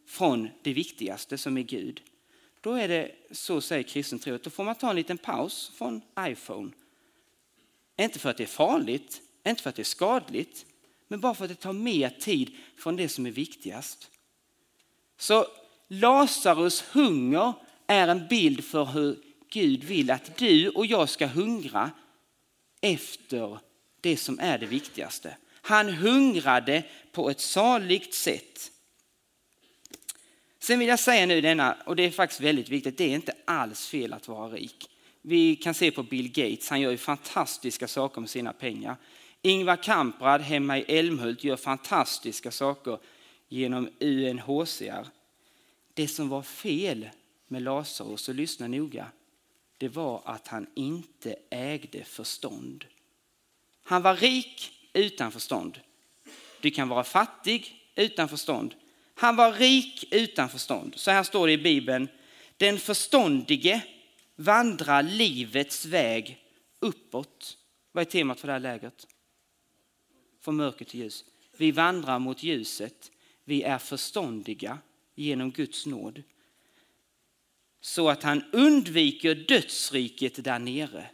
från 0.07 0.49
det 0.61 0.73
viktigaste 0.73 1.37
som 1.37 1.57
är 1.57 1.61
Gud, 1.61 2.01
då 2.61 2.73
är 2.73 2.87
det 2.87 3.11
så 3.31 3.61
säger 3.61 3.83
kristen 3.83 4.19
tro 4.19 4.35
att 4.35 4.43
då 4.43 4.49
får 4.49 4.63
man 4.63 4.75
ta 4.75 4.89
en 4.89 4.95
liten 4.95 5.17
paus 5.17 5.71
från 5.75 6.01
iPhone. 6.19 6.71
Inte 7.97 8.19
för 8.19 8.29
att 8.29 8.37
det 8.37 8.43
är 8.43 8.47
farligt, 8.47 9.21
inte 9.47 9.61
för 9.61 9.69
att 9.69 9.75
det 9.75 9.81
är 9.81 9.83
skadligt, 9.83 10.65
men 11.07 11.19
bara 11.19 11.33
för 11.33 11.45
att 11.45 11.49
det 11.49 11.55
tar 11.55 11.73
mer 11.73 12.09
tid 12.09 12.51
från 12.77 12.95
det 12.95 13.09
som 13.09 13.25
är 13.25 13.31
viktigast. 13.31 14.11
Så 15.17 15.45
Lazarus 15.87 16.81
hunger 16.81 17.53
är 17.87 18.07
en 18.07 18.27
bild 18.27 18.63
för 18.63 18.85
hur 18.85 19.17
Gud 19.49 19.83
vill 19.83 20.11
att 20.11 20.37
du 20.37 20.69
och 20.69 20.85
jag 20.85 21.09
ska 21.09 21.27
hungra 21.27 21.91
efter 22.85 23.59
det 24.01 24.17
som 24.17 24.39
är 24.39 24.57
det 24.57 24.65
viktigaste. 24.65 25.37
Han 25.61 25.89
hungrade 25.89 26.83
på 27.11 27.29
ett 27.29 27.39
saligt 27.39 28.13
sätt. 28.13 28.71
Sen 30.59 30.79
vill 30.79 30.87
jag 30.87 30.99
säga 30.99 31.25
nu 31.25 31.41
denna, 31.41 31.77
och 31.85 31.95
det 31.95 32.03
är 32.03 32.11
faktiskt 32.11 32.41
väldigt 32.41 32.69
viktigt, 32.69 32.97
det 32.97 33.03
är 33.03 33.15
inte 33.15 33.33
alls 33.45 33.87
fel 33.87 34.13
att 34.13 34.27
vara 34.27 34.49
rik. 34.49 34.89
Vi 35.21 35.55
kan 35.55 35.73
se 35.73 35.91
på 35.91 36.03
Bill 36.03 36.31
Gates, 36.31 36.69
han 36.69 36.81
gör 36.81 36.91
ju 36.91 36.97
fantastiska 36.97 37.87
saker 37.87 38.21
med 38.21 38.29
sina 38.29 38.53
pengar. 38.53 38.95
Ingvar 39.41 39.83
Kamprad 39.83 40.41
hemma 40.41 40.77
i 40.77 40.81
Älmhult 40.81 41.43
gör 41.43 41.55
fantastiska 41.55 42.51
saker 42.51 42.99
genom 43.49 43.89
UNHCR. 43.99 45.07
Det 45.93 46.07
som 46.07 46.29
var 46.29 46.41
fel 46.41 47.09
med 47.47 47.61
Lazarus, 47.61 48.29
och 48.29 48.35
lyssna 48.35 48.67
noga, 48.67 49.07
det 49.77 49.87
var 49.87 50.21
att 50.25 50.47
han 50.47 50.67
inte 50.75 51.35
ägde 51.49 52.03
förstånd. 52.03 52.85
Han 53.83 54.01
var 54.01 54.15
rik 54.15 54.71
utan 54.93 55.31
förstånd. 55.31 55.79
Du 56.61 56.71
kan 56.71 56.89
vara 56.89 57.03
fattig 57.03 57.91
utan 57.95 58.29
förstånd. 58.29 58.75
Han 59.15 59.35
var 59.35 59.53
rik 59.53 60.07
utan 60.11 60.49
förstånd. 60.49 60.93
Så 60.95 61.11
här 61.11 61.23
står 61.23 61.47
det 61.47 61.53
i 61.53 61.57
Bibeln. 61.57 62.07
Den 62.57 62.79
förståndige 62.79 63.83
vandrar 64.35 65.03
livets 65.03 65.85
väg 65.85 66.37
uppåt. 66.79 67.57
Vad 67.91 68.01
är 68.01 68.05
temat 68.11 68.39
för 68.39 68.47
det 68.47 68.53
här 68.53 68.59
lägret? 68.59 69.07
Från 70.41 70.55
mörker 70.55 70.85
till 70.85 70.99
ljus. 70.99 71.25
Vi 71.57 71.71
vandrar 71.71 72.19
mot 72.19 72.43
ljuset. 72.43 73.11
Vi 73.43 73.63
är 73.63 73.77
förståndiga 73.77 74.77
genom 75.15 75.51
Guds 75.51 75.85
nåd. 75.85 76.23
Så 77.85 78.09
att 78.09 78.23
han 78.23 78.43
undviker 78.51 79.35
dödsriket 79.35 80.43
där 80.43 80.59
nere. 80.59 81.09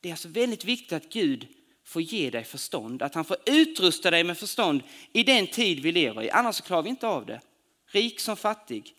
Det 0.00 0.08
är 0.08 0.12
alltså 0.12 0.28
väldigt 0.28 0.64
viktigt 0.64 0.92
att 0.92 1.12
Gud 1.12 1.48
får 1.84 2.02
ge 2.02 2.30
dig 2.30 2.44
förstånd, 2.44 3.02
att 3.02 3.14
han 3.14 3.24
får 3.24 3.36
utrusta 3.46 4.10
dig 4.10 4.24
med 4.24 4.38
förstånd 4.38 4.82
i 5.12 5.22
den 5.22 5.46
tid 5.46 5.80
vi 5.80 5.92
lever 5.92 6.22
i. 6.22 6.30
Annars 6.30 6.60
klarar 6.60 6.82
vi 6.82 6.88
inte 6.88 7.06
av 7.06 7.26
det. 7.26 7.40
Rik 7.86 8.20
som 8.20 8.36
fattig. 8.36 8.94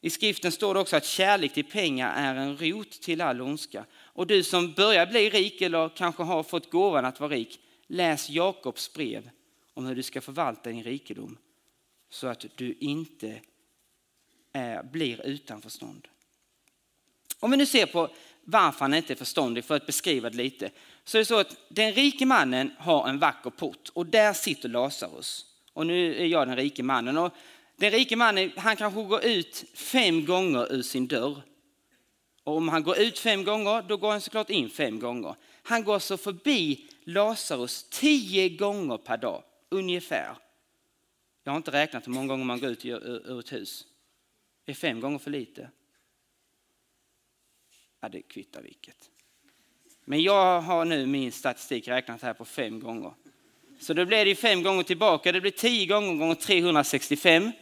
I 0.00 0.10
skriften 0.10 0.52
står 0.52 0.74
det 0.74 0.80
också 0.80 0.96
att 0.96 1.06
kärlek 1.06 1.54
till 1.54 1.64
pengar 1.64 2.14
är 2.16 2.34
en 2.34 2.56
rot 2.56 2.90
till 2.90 3.20
all 3.20 3.40
ondska. 3.40 3.84
Och 3.94 4.26
du 4.26 4.42
som 4.42 4.72
börjar 4.72 5.06
bli 5.06 5.30
rik 5.30 5.62
eller 5.62 5.88
kanske 5.88 6.22
har 6.22 6.42
fått 6.42 6.70
gåvan 6.70 7.04
att 7.04 7.20
vara 7.20 7.30
rik, 7.30 7.60
läs 7.86 8.30
Jakobs 8.30 8.92
brev 8.92 9.30
om 9.74 9.86
hur 9.86 9.94
du 9.94 10.02
ska 10.02 10.20
förvalta 10.20 10.70
din 10.70 10.82
rikedom 10.82 11.38
så 12.10 12.26
att 12.26 12.44
du 12.54 12.76
inte 12.80 13.40
Eh, 14.52 14.82
blir 14.82 15.26
utan 15.26 15.62
förstånd. 15.62 16.08
Om 17.40 17.50
vi 17.50 17.56
nu 17.56 17.66
ser 17.66 17.86
på 17.86 18.10
varför 18.44 18.80
han 18.80 18.94
inte 18.94 19.12
är 19.12 19.16
förståndig, 19.16 19.64
för 19.64 19.76
att 19.76 19.86
beskriva 19.86 20.30
det 20.30 20.36
lite, 20.36 20.70
så 21.04 21.16
är 21.16 21.18
det 21.18 21.24
så 21.24 21.38
att 21.38 21.56
den 21.68 21.92
rike 21.92 22.26
mannen 22.26 22.72
har 22.78 23.08
en 23.08 23.18
vacker 23.18 23.50
port 23.50 23.88
och 23.92 24.06
där 24.06 24.32
sitter 24.32 24.68
Lazarus. 24.68 25.46
Och 25.72 25.86
nu 25.86 26.16
är 26.22 26.26
jag 26.26 26.48
den 26.48 26.56
rike 26.56 26.82
mannen. 26.82 27.18
Och 27.18 27.32
den 27.76 27.90
rike 27.90 28.16
mannen 28.16 28.52
han 28.56 28.76
kanske 28.76 29.02
går 29.02 29.24
ut 29.24 29.64
fem 29.74 30.24
gånger 30.24 30.72
ur 30.72 30.82
sin 30.82 31.06
dörr. 31.06 31.42
Och 32.44 32.56
om 32.56 32.68
han 32.68 32.82
går 32.82 32.98
ut 32.98 33.18
fem 33.18 33.44
gånger, 33.44 33.82
då 33.82 33.96
går 33.96 34.10
han 34.10 34.20
såklart 34.20 34.50
in 34.50 34.70
fem 34.70 35.00
gånger. 35.00 35.34
Han 35.62 35.84
går 35.84 35.98
så 35.98 36.16
förbi 36.16 36.88
Lazarus 37.04 37.86
tio 37.90 38.48
gånger 38.48 38.98
per 38.98 39.16
dag, 39.16 39.42
ungefär. 39.68 40.36
Jag 41.44 41.52
har 41.52 41.56
inte 41.56 41.70
räknat 41.70 42.06
hur 42.06 42.12
många 42.12 42.26
gånger 42.26 42.44
man 42.44 42.60
går 42.60 42.70
ut 42.70 42.84
ur 42.84 43.40
ett 43.40 43.52
hus. 43.52 43.84
Är 44.68 44.74
fem 44.74 45.00
gånger 45.00 45.18
för 45.18 45.30
lite? 45.30 45.70
Ja, 48.00 48.08
det 48.08 48.22
kvittar 48.22 48.62
vilket. 48.62 49.10
Men 50.04 50.22
jag 50.22 50.60
har 50.60 50.84
nu 50.84 51.06
min 51.06 51.32
statistik 51.32 51.88
räknat 51.88 52.22
här 52.22 52.34
på 52.34 52.44
fem 52.44 52.80
gånger. 52.80 53.12
Så 53.80 53.94
då 53.94 54.04
blir 54.04 54.24
det 54.24 54.34
fem 54.34 54.62
gånger 54.62 54.82
tillbaka. 54.82 55.32
Det 55.32 55.40
blir 55.40 55.50
tio 55.50 55.86
gånger 55.86 56.14
gånger 56.14 56.34
365. 56.34 57.52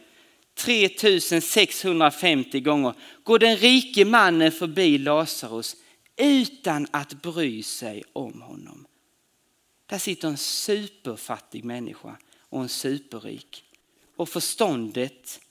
3650 0.53 2.59
gånger 2.59 2.93
går 3.23 3.39
den 3.39 3.57
rike 3.57 4.05
mannen 4.05 4.51
förbi 4.51 4.97
Lazarus 4.97 5.75
utan 6.17 6.87
att 6.91 7.21
bry 7.21 7.63
sig 7.63 8.03
om 8.13 8.41
honom. 8.41 8.87
Där 9.85 9.97
sitter 9.97 10.27
en 10.27 10.37
superfattig 10.37 11.63
människa 11.63 12.17
och 12.39 12.61
en 12.61 12.69
superrik. 12.69 13.63
Och 14.15 14.29
förståndet 14.29 15.41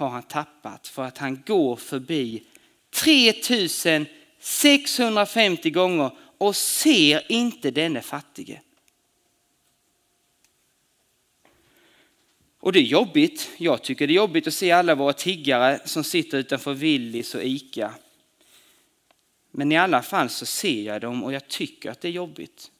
har 0.00 0.08
han 0.08 0.22
tappat 0.22 0.88
för 0.88 1.02
att 1.02 1.18
han 1.18 1.42
går 1.46 1.76
förbi 1.76 2.42
3650 2.90 5.70
gånger 5.70 6.10
och 6.38 6.56
ser 6.56 7.32
inte 7.32 7.70
denne 7.70 8.02
fattige. 8.02 8.60
Och 12.60 12.72
det 12.72 12.78
är 12.78 12.82
jobbigt. 12.82 13.50
Jag 13.58 13.82
tycker 13.82 14.06
det 14.06 14.12
är 14.12 14.16
jobbigt 14.16 14.46
att 14.46 14.54
se 14.54 14.70
alla 14.70 14.94
våra 14.94 15.12
tiggare 15.12 15.80
som 15.84 16.04
sitter 16.04 16.38
utanför 16.38 16.74
Willys 16.74 17.34
och 17.34 17.44
Ica. 17.44 17.94
Men 19.50 19.72
i 19.72 19.76
alla 19.76 20.02
fall 20.02 20.28
så 20.28 20.46
ser 20.46 20.82
jag 20.82 21.00
dem 21.00 21.24
och 21.24 21.32
jag 21.32 21.48
tycker 21.48 21.90
att 21.90 22.00
det 22.00 22.08
är 22.08 22.12
jobbigt. 22.12 22.70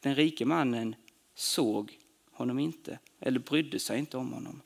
Den 0.00 0.14
rike 0.14 0.44
mannen 0.44 0.94
såg 1.34 1.98
honom 2.32 2.58
inte 2.58 2.98
eller 3.20 3.38
brydde 3.38 3.78
sig 3.78 3.98
inte 3.98 4.16
om 4.16 4.32
honom. 4.32 4.60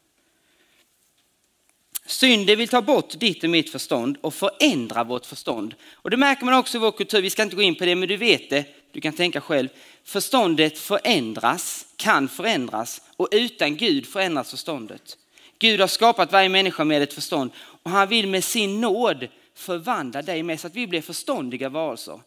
Synden 2.06 2.58
vill 2.58 2.68
ta 2.68 2.82
bort 2.82 3.18
ditt 3.18 3.44
och 3.44 3.50
mitt 3.50 3.70
förstånd 3.70 4.16
och 4.20 4.34
förändra 4.34 5.04
vårt 5.04 5.26
förstånd. 5.26 5.74
Och 5.92 6.10
det 6.10 6.16
märker 6.16 6.44
man 6.44 6.54
också 6.54 6.78
i 6.78 6.80
vår 6.80 6.92
kultur, 6.92 7.22
vi 7.22 7.30
ska 7.30 7.42
inte 7.42 7.56
gå 7.56 7.62
in 7.62 7.74
på 7.74 7.84
det, 7.84 7.94
men 7.94 8.08
du 8.08 8.16
vet 8.16 8.50
det, 8.50 8.64
du 8.92 9.00
kan 9.00 9.12
tänka 9.12 9.40
själv. 9.40 9.68
Förståndet 10.04 10.78
förändras, 10.78 11.86
kan 11.96 12.28
förändras 12.28 13.02
och 13.16 13.28
utan 13.32 13.76
Gud 13.76 14.06
förändras 14.06 14.50
förståndet. 14.50 15.16
Gud 15.58 15.80
har 15.80 15.88
skapat 15.88 16.32
varje 16.32 16.48
människa 16.48 16.84
med 16.84 17.02
ett 17.02 17.12
förstånd 17.12 17.50
och 17.58 17.90
han 17.90 18.08
vill 18.08 18.28
med 18.28 18.44
sin 18.44 18.80
nåd 18.80 19.28
förvandla 19.54 20.22
dig 20.22 20.42
med 20.42 20.60
så 20.60 20.66
att 20.66 20.74
vi 20.74 20.86
blir 20.86 21.02
förståndiga 21.02 21.68
varelser. 21.68 22.20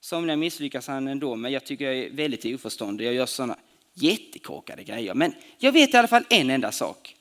Somliga 0.00 0.36
misslyckas 0.36 0.86
han 0.86 1.08
ändå, 1.08 1.36
men 1.36 1.52
jag 1.52 1.64
tycker 1.64 1.84
jag 1.84 1.94
är 1.94 2.10
väldigt 2.10 2.44
oförståndig. 2.44 3.06
Jag 3.06 3.14
gör 3.14 3.26
sådana 3.26 3.56
jättekorkade 3.94 4.84
grejer. 4.84 5.14
Men 5.14 5.34
jag 5.58 5.72
vet 5.72 5.94
i 5.94 5.96
alla 5.96 6.08
fall 6.08 6.24
en 6.30 6.50
enda 6.50 6.72
sak. 6.72 7.16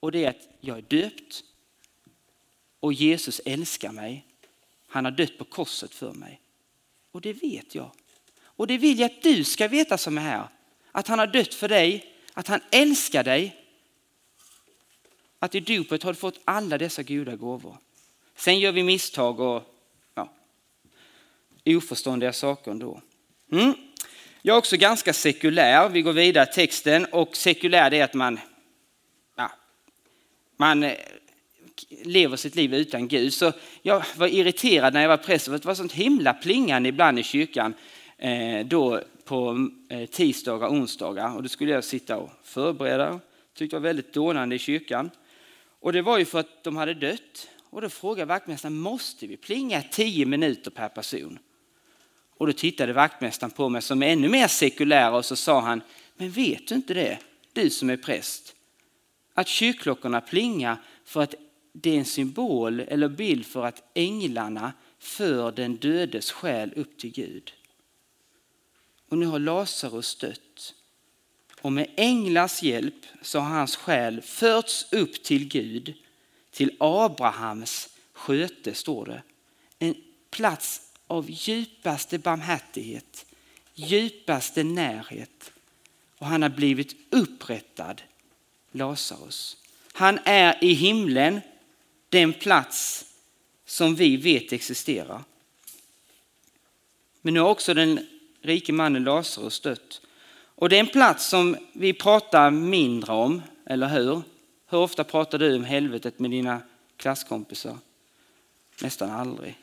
Och 0.00 0.12
det 0.12 0.24
är 0.24 0.30
att 0.30 0.48
jag 0.60 0.78
är 0.78 0.82
döpt 0.82 1.44
och 2.80 2.92
Jesus 2.92 3.40
älskar 3.44 3.92
mig. 3.92 4.26
Han 4.86 5.04
har 5.04 5.12
dött 5.12 5.38
på 5.38 5.44
korset 5.44 5.94
för 5.94 6.12
mig. 6.12 6.40
Och 7.12 7.20
det 7.20 7.32
vet 7.32 7.74
jag. 7.74 7.90
Och 8.38 8.66
det 8.66 8.78
vill 8.78 8.98
jag 8.98 9.10
att 9.10 9.22
du 9.22 9.44
ska 9.44 9.68
veta 9.68 9.98
som 9.98 10.18
är 10.18 10.22
här. 10.22 10.48
Att 10.92 11.08
han 11.08 11.18
har 11.18 11.26
dött 11.26 11.54
för 11.54 11.68
dig, 11.68 12.14
att 12.34 12.46
han 12.46 12.60
älskar 12.70 13.24
dig. 13.24 13.56
Att 15.38 15.54
i 15.54 15.60
dopet 15.60 16.02
har 16.02 16.12
du 16.12 16.18
fått 16.18 16.40
alla 16.44 16.78
dessa 16.78 17.02
goda 17.02 17.36
gåvor. 17.36 17.76
Sen 18.36 18.58
gör 18.58 18.72
vi 18.72 18.82
misstag 18.82 19.40
och 19.40 19.62
ja, 20.14 20.28
oförståndiga 21.64 22.32
saker 22.32 22.70
ändå. 22.70 23.00
Mm. 23.52 23.74
Jag 24.42 24.54
är 24.54 24.58
också 24.58 24.76
ganska 24.76 25.12
sekulär. 25.12 25.88
Vi 25.88 26.02
går 26.02 26.12
vidare 26.12 26.48
i 26.50 26.54
texten 26.54 27.04
och 27.04 27.36
sekulär 27.36 27.90
det 27.90 28.00
är 28.00 28.04
att 28.04 28.14
man 28.14 28.40
man 30.56 30.82
eh, 30.82 30.94
lever 32.02 32.36
sitt 32.36 32.54
liv 32.54 32.74
utan 32.74 33.08
Gud. 33.08 33.32
Så 33.32 33.52
jag 33.82 34.04
var 34.16 34.26
irriterad 34.26 34.94
när 34.94 35.00
jag 35.02 35.08
var 35.08 35.16
präst, 35.16 35.44
för 35.44 35.52
det 35.52 35.64
var 35.64 35.74
sånt 35.74 35.92
himla 35.92 36.34
plingande 36.34 36.88
ibland 36.88 37.18
i 37.18 37.22
kyrkan 37.22 37.74
eh, 38.18 38.66
då 38.66 39.00
på 39.24 39.68
eh, 39.88 40.06
tisdagar 40.06 40.66
och 40.66 40.72
onsdagar. 40.72 41.36
Och 41.36 41.42
då 41.42 41.48
skulle 41.48 41.72
jag 41.72 41.84
sitta 41.84 42.16
och 42.16 42.30
förbereda, 42.42 43.20
tyckte 43.54 43.76
det 43.76 43.80
var 43.80 43.88
väldigt 43.88 44.12
dånande 44.12 44.54
i 44.54 44.58
kyrkan. 44.58 45.10
Och 45.80 45.92
det 45.92 46.02
var 46.02 46.18
ju 46.18 46.24
för 46.24 46.40
att 46.40 46.64
de 46.64 46.76
hade 46.76 46.94
dött. 46.94 47.48
Och 47.70 47.82
då 47.82 47.88
frågade 47.88 48.28
vaktmästaren, 48.28 48.78
måste 48.78 49.26
vi 49.26 49.36
plinga 49.36 49.82
tio 49.82 50.26
minuter 50.26 50.70
per 50.70 50.88
person? 50.88 51.38
Och 52.38 52.46
då 52.46 52.52
tittade 52.52 52.92
vaktmästaren 52.92 53.50
på 53.50 53.68
mig 53.68 53.82
som 53.82 54.02
är 54.02 54.06
ännu 54.06 54.28
mer 54.28 54.48
sekulär 54.48 55.12
och 55.12 55.24
så 55.24 55.36
sa 55.36 55.60
han, 55.60 55.82
men 56.16 56.30
vet 56.30 56.68
du 56.68 56.74
inte 56.74 56.94
det, 56.94 57.18
du 57.52 57.70
som 57.70 57.90
är 57.90 57.96
präst? 57.96 58.55
Att 59.36 59.48
kyrkklockorna 59.48 60.20
plingar 60.20 60.82
för 61.04 61.22
att 61.22 61.34
det 61.72 61.90
är 61.90 61.98
en 61.98 62.04
symbol 62.04 62.80
eller 62.80 63.08
bild 63.08 63.46
för 63.46 63.66
att 63.66 63.82
änglarna 63.94 64.72
för 64.98 65.52
den 65.52 65.76
dödes 65.76 66.32
själ 66.32 66.72
upp 66.76 66.98
till 66.98 67.12
Gud. 67.12 67.52
Och 69.08 69.18
nu 69.18 69.26
har 69.26 69.38
Lazarus 69.38 70.16
dött. 70.16 70.74
Och 71.60 71.72
med 71.72 71.90
änglars 71.96 72.62
hjälp 72.62 73.06
så 73.22 73.38
har 73.38 73.48
hans 73.48 73.76
själ 73.76 74.20
förts 74.20 74.92
upp 74.92 75.22
till 75.22 75.48
Gud, 75.48 75.94
till 76.50 76.76
Abrahams 76.80 77.88
sköte 78.12 78.74
står 78.74 79.06
det. 79.06 79.22
En 79.78 79.94
plats 80.30 80.92
av 81.06 81.30
djupaste 81.30 82.18
barmhärtighet, 82.18 83.26
djupaste 83.74 84.64
närhet. 84.64 85.52
Och 86.18 86.26
han 86.26 86.42
har 86.42 86.48
blivit 86.48 86.96
upprättad, 87.10 88.02
Lazarus. 88.76 89.56
Han 89.92 90.18
är 90.24 90.64
i 90.64 90.72
himlen, 90.72 91.40
den 92.08 92.32
plats 92.32 93.04
som 93.66 93.94
vi 93.94 94.16
vet 94.16 94.52
existerar. 94.52 95.24
Men 97.22 97.34
nu 97.34 97.40
har 97.40 97.48
också 97.48 97.74
den 97.74 98.06
rike 98.42 98.72
mannen 98.72 99.04
Lazarus 99.04 99.60
dött. 99.60 100.00
Och 100.54 100.68
det 100.68 100.76
är 100.76 100.80
en 100.80 100.86
plats 100.86 101.26
som 101.26 101.56
vi 101.72 101.92
pratar 101.92 102.50
mindre 102.50 103.12
om, 103.12 103.42
eller 103.66 103.88
hur? 103.88 104.22
Hur 104.68 104.78
ofta 104.78 105.04
pratar 105.04 105.38
du 105.38 105.56
om 105.56 105.64
helvetet 105.64 106.18
med 106.18 106.30
dina 106.30 106.60
klasskompisar? 106.96 107.78
Nästan 108.80 109.10
aldrig. 109.10 109.58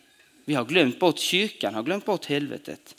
Vi 0.46 0.54
har 0.54 0.66
glömt 0.66 1.00
bort 1.00 1.20
kyrkan, 1.20 1.76
har 1.76 1.84
glömt 1.84 2.06
bort 2.06 2.26
helvetet. 2.26 2.96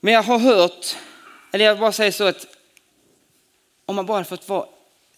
Men 0.00 0.14
jag 0.14 0.22
har 0.22 0.38
hört, 0.38 0.96
eller 1.52 1.64
jag 1.64 1.78
bara 1.78 1.92
säger 1.92 2.12
så 2.12 2.24
att 2.24 2.46
om 3.90 3.96
man 3.96 4.06
bara 4.06 4.24
fått 4.24 4.48
vara, 4.48 4.66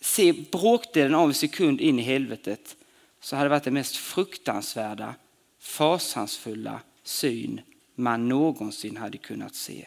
se 0.00 0.32
bråkdelen 0.32 1.14
av 1.14 1.28
en 1.28 1.34
sekund 1.34 1.80
in 1.80 1.98
i 1.98 2.02
helvetet 2.02 2.76
så 3.20 3.36
hade 3.36 3.44
det 3.44 3.50
varit 3.50 3.64
den 3.64 3.74
mest 3.74 3.96
fruktansvärda, 3.96 5.14
fasansfulla 5.60 6.80
syn 7.02 7.60
man 7.94 8.28
någonsin 8.28 8.96
hade 8.96 9.18
kunnat 9.18 9.54
se. 9.54 9.86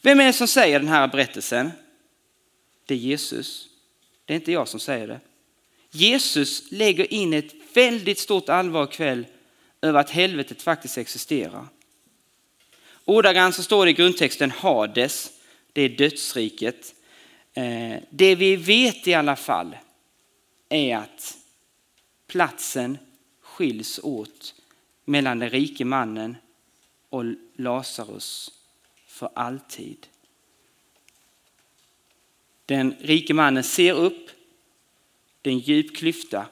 Vem 0.00 0.20
är 0.20 0.24
det 0.24 0.32
som 0.32 0.48
säger 0.48 0.78
den 0.78 0.88
här 0.88 1.08
berättelsen? 1.08 1.70
Det 2.86 2.94
är 2.94 2.98
Jesus. 2.98 3.68
Det 4.24 4.32
är 4.32 4.36
inte 4.36 4.52
jag 4.52 4.68
som 4.68 4.80
säger 4.80 5.08
det. 5.08 5.20
Jesus 5.90 6.72
lägger 6.72 7.12
in 7.12 7.32
ett 7.32 7.54
väldigt 7.74 8.18
stort 8.18 8.48
allvar 8.48 8.84
ikväll 8.84 9.26
över 9.80 10.00
att 10.00 10.10
helvetet 10.10 10.62
faktiskt 10.62 10.98
existerar. 10.98 11.66
Ordagrant 13.04 13.54
så 13.54 13.62
står 13.62 13.84
det 13.84 13.90
i 13.90 13.94
grundtexten 13.94 14.50
Hades, 14.50 15.30
det 15.72 15.82
är 15.82 15.88
dödsriket. 15.88 16.94
Eh, 17.54 18.02
det 18.10 18.34
vi 18.34 18.56
vet 18.56 19.08
i 19.08 19.14
alla 19.14 19.36
fall 19.36 19.76
är 20.68 20.96
att 20.96 21.38
platsen 22.26 22.98
skiljs 23.40 24.00
åt 24.02 24.54
mellan 25.04 25.38
den 25.38 25.50
rike 25.50 25.84
mannen 25.84 26.36
och 27.08 27.24
Lazarus 27.56 28.50
för 29.06 29.30
alltid. 29.34 30.06
Den 32.66 32.96
rike 33.00 33.34
mannen 33.34 33.64
ser 33.64 33.92
upp, 33.94 34.30
det 35.42 35.50
är 35.50 35.54
en 35.54 35.58
djup 35.58 35.96
klyfta 35.96 36.46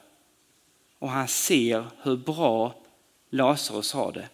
och 0.99 1.09
han 1.09 1.27
ser 1.27 1.85
hur 2.01 2.17
bra 2.17 2.75
Lazarus 3.29 3.93
har 3.93 4.11
det. 4.11 4.29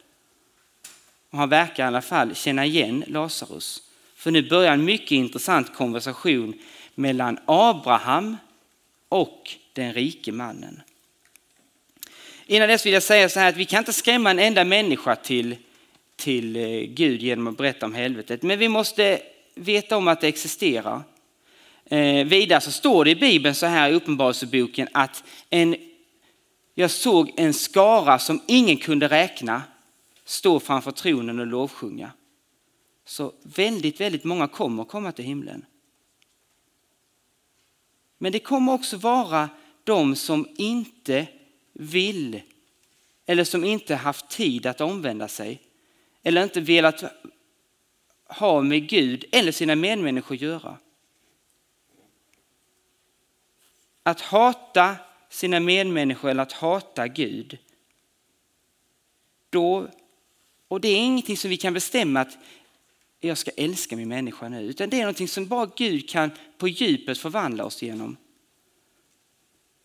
Och 1.29 1.37
han 1.37 1.49
verkar 1.49 1.83
i 1.83 1.87
alla 1.87 2.01
fall 2.01 2.35
känna 2.35 2.65
igen 2.65 3.03
Lazarus. 3.07 3.86
För 4.27 4.31
nu 4.31 4.49
börjar 4.49 4.73
en 4.73 4.85
mycket 4.85 5.11
intressant 5.11 5.73
konversation 5.73 6.53
mellan 6.95 7.39
Abraham 7.45 8.37
och 9.09 9.51
den 9.73 9.93
rike 9.93 10.31
mannen. 10.31 10.81
Innan 12.45 12.67
dess 12.67 12.85
vill 12.85 12.93
jag 12.93 13.03
säga 13.03 13.29
så 13.29 13.39
här 13.39 13.49
att 13.49 13.57
vi 13.57 13.65
kan 13.65 13.79
inte 13.79 13.93
skrämma 13.93 14.31
en 14.31 14.39
enda 14.39 14.63
människa 14.63 15.15
till, 15.15 15.55
till 16.15 16.55
eh, 16.55 16.63
Gud 16.81 17.21
genom 17.21 17.47
att 17.47 17.57
berätta 17.57 17.85
om 17.85 17.93
helvetet. 17.93 18.43
Men 18.43 18.59
vi 18.59 18.69
måste 18.69 19.21
veta 19.55 19.97
om 19.97 20.07
att 20.07 20.21
det 20.21 20.27
existerar. 20.27 21.01
Eh, 21.85 22.25
vidare 22.25 22.61
så 22.61 22.71
står 22.71 23.05
det 23.05 23.11
i 23.11 23.15
Bibeln 23.15 23.55
så 23.55 23.65
här 23.65 23.89
i 23.89 23.93
Uppenbarelseboken 23.93 24.87
att 24.91 25.23
en 25.49 25.75
jag 26.75 26.91
såg 26.91 27.33
en 27.37 27.53
skara 27.53 28.19
som 28.19 28.41
ingen 28.47 28.77
kunde 28.77 29.07
räkna 29.07 29.61
stå 30.25 30.59
framför 30.59 30.91
tronen 30.91 31.39
och 31.39 31.47
lovsjunga. 31.47 32.11
Så 33.07 33.33
väldigt, 33.43 34.01
väldigt 34.01 34.23
många 34.23 34.47
kommer 34.47 34.83
komma 34.83 35.11
till 35.11 35.25
himlen. 35.25 35.65
Men 38.17 38.31
det 38.31 38.39
kommer 38.39 38.73
också 38.73 38.97
vara 38.97 39.49
de 39.83 40.15
som 40.15 40.47
inte 40.57 41.27
vill 41.73 42.41
eller 43.25 43.43
som 43.43 43.63
inte 43.63 43.95
haft 43.95 44.29
tid 44.29 44.65
att 44.65 44.81
omvända 44.81 45.27
sig 45.27 45.61
eller 46.23 46.43
inte 46.43 46.61
velat 46.61 47.03
ha 48.25 48.61
med 48.61 48.89
Gud 48.89 49.25
eller 49.31 49.51
sina 49.51 49.75
medmänniskor 49.75 50.35
att 50.35 50.41
göra. 50.41 50.77
Att 54.03 54.21
hata 54.21 54.95
sina 55.29 55.59
medmänniskor 55.59 56.29
eller 56.29 56.43
att 56.43 56.51
hata 56.51 57.07
Gud, 57.07 57.57
då, 59.49 59.87
och 60.67 60.81
det 60.81 60.87
är 60.87 60.97
ingenting 60.97 61.37
som 61.37 61.49
vi 61.49 61.57
kan 61.57 61.73
bestämma 61.73 62.21
att 62.21 62.37
jag 63.19 63.37
ska 63.37 63.51
älska 63.57 63.95
min 63.95 64.09
människa 64.09 64.49
nu, 64.49 64.63
utan 64.63 64.89
det 64.89 64.97
är 64.97 65.01
någonting 65.01 65.27
som 65.27 65.47
bara 65.47 65.71
Gud 65.75 66.09
kan 66.09 66.31
på 66.57 66.67
djupet 66.67 67.17
förvandla 67.17 67.65
oss 67.65 67.81
genom. 67.81 68.17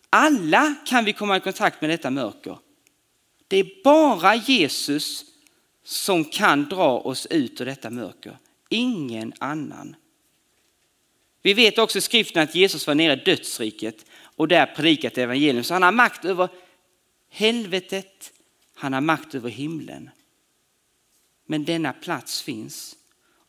Alla 0.09 0.75
kan 0.85 1.05
vi 1.05 1.13
komma 1.13 1.37
i 1.37 1.39
kontakt 1.39 1.81
med 1.81 1.89
detta 1.89 2.11
mörker. 2.11 2.57
Det 3.47 3.57
är 3.57 3.83
bara 3.83 4.35
Jesus 4.35 5.25
som 5.83 6.25
kan 6.25 6.69
dra 6.69 6.99
oss 6.99 7.25
ut 7.25 7.61
ur 7.61 7.65
detta 7.65 7.89
mörker, 7.89 8.37
ingen 8.69 9.33
annan. 9.39 9.95
Vi 11.41 11.53
vet 11.53 11.77
också 11.77 11.97
i 11.97 12.01
skriften 12.01 12.43
att 12.43 12.55
Jesus 12.55 12.87
var 12.87 12.95
nere 12.95 13.13
i 13.13 13.23
dödsriket 13.25 14.05
och 14.35 14.47
där 14.47 14.65
predikat 14.65 15.17
evangelium. 15.17 15.63
Så 15.63 15.73
han 15.73 15.83
har 15.83 15.91
makt 15.91 16.25
över 16.25 16.49
helvetet, 17.29 18.33
han 18.75 18.93
har 18.93 19.01
makt 19.01 19.35
över 19.35 19.49
himlen. 19.49 20.09
Men 21.45 21.65
denna 21.65 21.93
plats 21.93 22.41
finns 22.41 22.95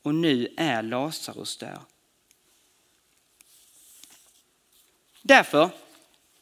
och 0.04 0.14
nu 0.14 0.54
är 0.56 0.82
Lazarus 0.82 1.56
där. 1.56 1.78
Därför, 5.22 5.70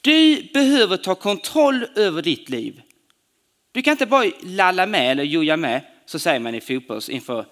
du 0.01 0.49
behöver 0.55 0.97
ta 0.97 1.15
kontroll 1.15 1.87
över 1.97 2.23
ditt 2.23 2.49
liv. 2.49 2.83
Du 3.73 3.83
kan 3.83 3.91
inte 3.93 4.07
bara 4.07 4.31
lalla 4.43 4.87
med 4.87 5.11
eller 5.11 5.25
joja 5.25 5.57
med, 5.57 5.85
så 6.07 6.19
säger 6.19 6.41
man 6.41 6.55
i 6.55 6.61
fotbolls 6.61 7.09
inför 7.09 7.47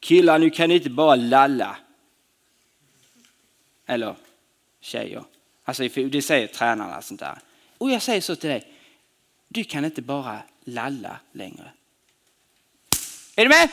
killar 0.00 0.38
nu 0.38 0.50
kan 0.50 0.68
ni 0.68 0.74
inte 0.74 0.90
bara 0.90 1.14
lalla. 1.14 1.76
Eller 3.86 4.16
tjejer. 4.80 5.24
Alltså 5.64 5.88
det 5.88 6.22
säger 6.22 6.46
tränarna 6.46 7.02
sånt 7.02 7.20
där. 7.20 7.38
Och 7.78 7.90
jag 7.90 8.02
säger 8.02 8.20
så 8.20 8.36
till 8.36 8.50
dig, 8.50 8.72
du 9.48 9.64
kan 9.64 9.84
inte 9.84 10.02
bara 10.02 10.42
lalla 10.64 11.20
längre. 11.32 11.72
Är 13.36 13.42
du 13.42 13.48
med? 13.48 13.68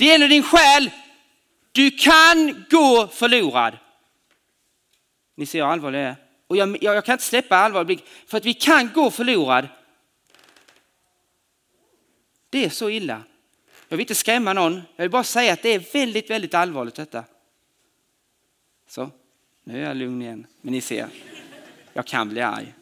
Det 0.00 0.06
gäller 0.06 0.28
din 0.28 0.42
själ. 0.42 0.90
Du 1.72 1.90
kan 1.90 2.64
gå 2.70 3.08
förlorad. 3.08 3.78
Ni 5.36 5.46
ser 5.46 5.58
hur 5.58 5.72
allvarligt 5.72 5.98
det 5.98 6.00
är. 6.00 6.16
Och 6.46 6.56
jag, 6.56 6.82
jag, 6.82 6.96
jag 6.96 7.04
kan 7.04 7.12
inte 7.12 7.24
släppa 7.24 7.56
allvarlig 7.56 7.86
blick 7.86 8.04
för 8.26 8.36
att 8.36 8.44
vi 8.44 8.54
kan 8.54 8.90
gå 8.92 9.10
förlorad. 9.10 9.68
Det 12.50 12.64
är 12.64 12.70
så 12.70 12.90
illa. 12.90 13.22
Jag 13.88 13.96
vill 13.96 14.04
inte 14.04 14.14
skrämma 14.14 14.52
någon. 14.52 14.82
Jag 14.96 15.04
vill 15.04 15.10
bara 15.10 15.24
säga 15.24 15.52
att 15.52 15.62
det 15.62 15.74
är 15.74 15.92
väldigt, 15.92 16.30
väldigt 16.30 16.54
allvarligt 16.54 16.94
detta. 16.94 17.24
Så. 18.88 19.10
Nu 19.64 19.82
är 19.82 19.88
jag 19.88 19.96
lugn 19.96 20.22
igen, 20.22 20.46
men 20.60 20.72
ni 20.72 20.80
ser, 20.80 21.08
jag 21.92 22.06
kan 22.06 22.28
bli 22.28 22.40
arg. 22.40 22.74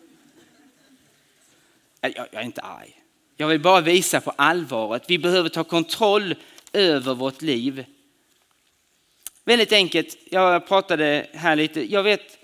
Jag, 2.01 2.13
jag 2.17 2.35
är 2.35 2.43
inte 2.43 2.63
arg. 2.63 3.03
Jag 3.37 3.49
vill 3.49 3.61
bara 3.61 3.81
visa 3.81 4.21
på 4.21 4.31
allvaret. 4.31 5.05
Vi 5.09 5.19
behöver 5.19 5.49
ta 5.49 5.65
kontroll 5.65 6.35
över 6.73 7.15
vårt 7.15 7.43
liv. 7.43 7.85
Väldigt 9.45 9.73
enkelt, 9.73 10.17
jag 10.31 10.69
pratade 10.69 11.27
här 11.33 11.57
lite, 11.57 11.93
jag 11.93 12.03
vet, 12.03 12.39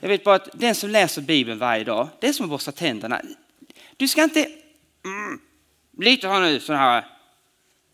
jag 0.00 0.08
vet 0.08 0.24
bara 0.24 0.34
att 0.34 0.48
den 0.52 0.74
som 0.74 0.90
läser 0.90 1.22
Bibeln 1.22 1.58
varje 1.58 1.84
dag, 1.84 2.08
det 2.20 2.28
är 2.28 2.32
som 2.32 2.44
att 2.44 2.50
borsta 2.50 2.72
tänderna. 2.72 3.22
Du 3.96 4.08
ska 4.08 4.22
inte, 4.22 4.40
mm, 5.04 5.40
lite 5.98 6.28
har 6.28 6.40
nu 6.40 6.60
sån 6.60 6.76
här, 6.76 7.06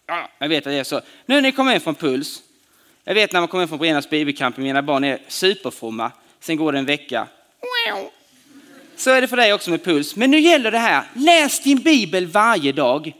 ja, 0.06 0.30
jag 0.38 0.48
vet 0.48 0.66
att 0.66 0.72
det 0.72 0.78
är 0.78 0.84
så. 0.84 1.00
Nu 1.26 1.34
när 1.34 1.42
ni 1.42 1.52
kommer 1.52 1.74
in 1.74 1.80
från 1.80 1.94
Puls, 1.94 2.42
jag 3.04 3.14
vet 3.14 3.32
när 3.32 3.40
man 3.40 3.48
kommer 3.48 3.66
från 3.66 3.78
Brenas 3.78 4.10
bibelkamp, 4.10 4.56
mina 4.56 4.82
barn 4.82 5.04
är 5.04 5.18
superfromma. 5.28 6.12
Sen 6.40 6.56
går 6.56 6.72
det 6.72 6.78
en 6.78 6.84
vecka. 6.84 7.28
Så 8.96 9.10
är 9.10 9.20
det 9.20 9.28
för 9.28 9.36
dig 9.36 9.52
också 9.52 9.70
med 9.70 9.84
puls. 9.84 10.16
Men 10.16 10.30
nu 10.30 10.40
gäller 10.40 10.70
det 10.70 10.78
här, 10.78 11.04
läs 11.14 11.62
din 11.62 11.78
bibel 11.78 12.26
varje 12.26 12.72
dag. 12.72 13.12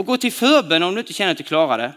Och 0.00 0.06
gå 0.06 0.16
till 0.16 0.32
förbön 0.32 0.82
om 0.82 0.94
du 0.94 1.00
inte 1.00 1.12
känner 1.12 1.32
att 1.32 1.38
du 1.38 1.44
klarar 1.44 1.78
det. 1.78 1.92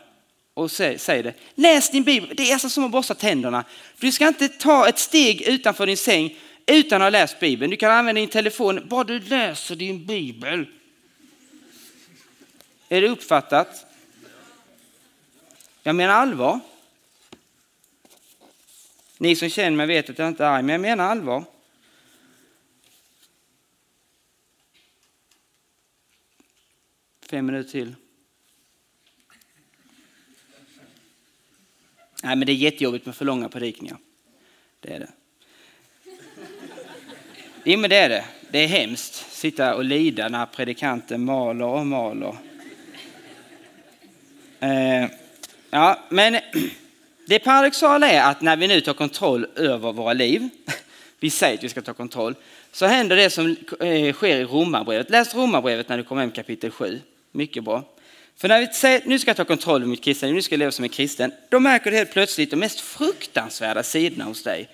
Och 0.54 0.72
säg, 0.72 1.00
säg 1.00 1.24
det. 1.24 1.34
Läs 1.56 1.90
din 1.90 2.04
bibel, 2.04 2.36
det 2.36 2.50
är 2.50 2.54
alltså 2.54 2.70
som 2.70 2.84
att 2.84 2.92
borsta 2.92 3.16
tänderna. 3.16 3.64
Du 4.00 4.12
ska 4.12 4.28
inte 4.28 4.50
ta 4.50 4.88
ett 4.90 5.00
steg 5.00 5.42
utanför 5.42 5.86
din 5.86 5.98
säng 5.98 6.36
utan 6.66 7.02
att 7.02 7.06
ha 7.06 7.10
läst 7.10 7.40
Bibeln. 7.40 7.72
Du 7.72 7.78
kan 7.78 7.92
använda 7.92 8.22
din 8.22 8.30
telefon, 8.30 8.88
bara 8.90 9.04
du 9.04 9.20
läser 9.20 9.76
din 9.76 10.06
Bibel. 10.06 10.66
Är 12.90 13.02
det 13.02 13.08
uppfattat? 13.08 13.86
Jag 15.84 15.96
menar 15.96 16.14
allvar. 16.14 16.60
Ni 19.18 19.36
som 19.36 19.50
känner 19.50 19.78
mig 19.78 19.88
vet 19.88 20.10
att 20.10 20.20
jag 20.20 20.28
inte 20.28 20.46
är 20.46 20.50
arg, 20.50 20.64
men 20.64 20.74
jag 20.74 20.82
menar 20.82 21.12
allvar. 21.12 21.44
Fem 27.34 27.46
minuter 27.46 27.72
till. 27.72 27.96
Nej, 32.24 32.36
men 32.36 32.40
det 32.40 32.52
är 32.52 32.56
jättejobbigt 32.56 33.06
med 33.06 33.16
för 33.16 33.26
långa 33.26 33.50
predikningar. 33.50 33.98
Det 34.80 34.94
är 34.94 35.00
det. 35.00 35.10
Jo, 37.64 37.80
men 37.80 37.90
det 37.90 37.96
är 37.96 38.10
det. 38.10 38.26
Det 38.52 38.60
är 38.60 38.68
hemskt. 38.68 39.14
Sitta 39.32 39.76
och 39.76 39.84
lida 39.84 40.30
när 40.30 40.46
predikanten 40.46 41.26
maler 41.26 41.66
och 41.66 41.88
maler. 41.88 42.36
Eh, 44.60 45.10
ja, 45.70 46.00
men 46.10 46.40
det 47.28 47.40
paradoxala 47.40 48.10
är 48.10 48.32
att 48.32 48.42
när 48.42 48.58
vi 48.58 48.68
nu 48.68 48.82
tar 48.82 48.94
kontroll 48.94 49.48
över 49.56 49.94
våra 49.94 50.14
liv, 50.14 50.50
vi 51.20 51.30
säger 51.30 51.58
att 51.58 51.64
vi 51.64 51.70
ska 51.70 51.82
ta 51.82 51.94
kontroll, 51.94 52.36
så 52.72 52.86
händer 52.86 53.16
det 53.16 53.30
som 53.30 53.56
eh, 53.80 54.14
sker 54.14 54.38
i 54.38 54.44
Romarbrevet. 54.44 55.10
Läs 55.10 55.36
Romarbrevet 55.36 55.90
när 55.90 55.98
du 55.98 56.04
kommer 56.04 56.22
hem 56.22 56.32
kapitel 56.32 56.72
7. 56.72 57.02
Mycket 57.34 57.64
bra. 57.64 57.84
För 58.38 58.48
när 58.48 58.60
vi 58.60 58.68
säger 58.68 58.98
att 58.98 59.06
nu 59.06 59.20
ska 59.20 59.30
jag 59.30 59.38
ta 59.38 59.46
kontroll 59.46 59.82
över 59.82 59.90
mitt 59.90 60.04
kristna 60.04 60.26
liv, 60.26 60.36
nu 60.36 60.42
ska 60.42 60.54
jag 60.54 60.60
leva 60.60 60.72
som 60.72 60.84
en 60.84 60.90
kristen, 60.90 61.32
då 61.50 61.60
märker 61.60 61.92
du 61.92 61.98
helt 61.98 62.12
plötsligt 62.12 62.50
de 62.50 62.56
mest 62.56 62.80
fruktansvärda 62.80 63.84
sidorna 63.84 64.24
hos 64.24 64.44
dig. 64.44 64.70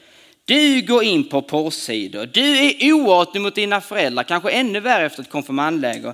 Du 0.46 0.82
går 0.82 1.04
in 1.04 1.30
på 1.30 1.42
porrsidor, 1.42 2.26
du 2.26 2.58
är 2.58 2.94
oartig 2.94 3.42
mot 3.42 3.56
dina 3.56 3.82
föräldrar, 3.82 4.24
kanske 4.24 4.52
ännu 4.52 4.80
värre 4.80 5.06
efter 5.06 5.22
ett 5.22 5.30
konfirmandläger. 5.30 6.14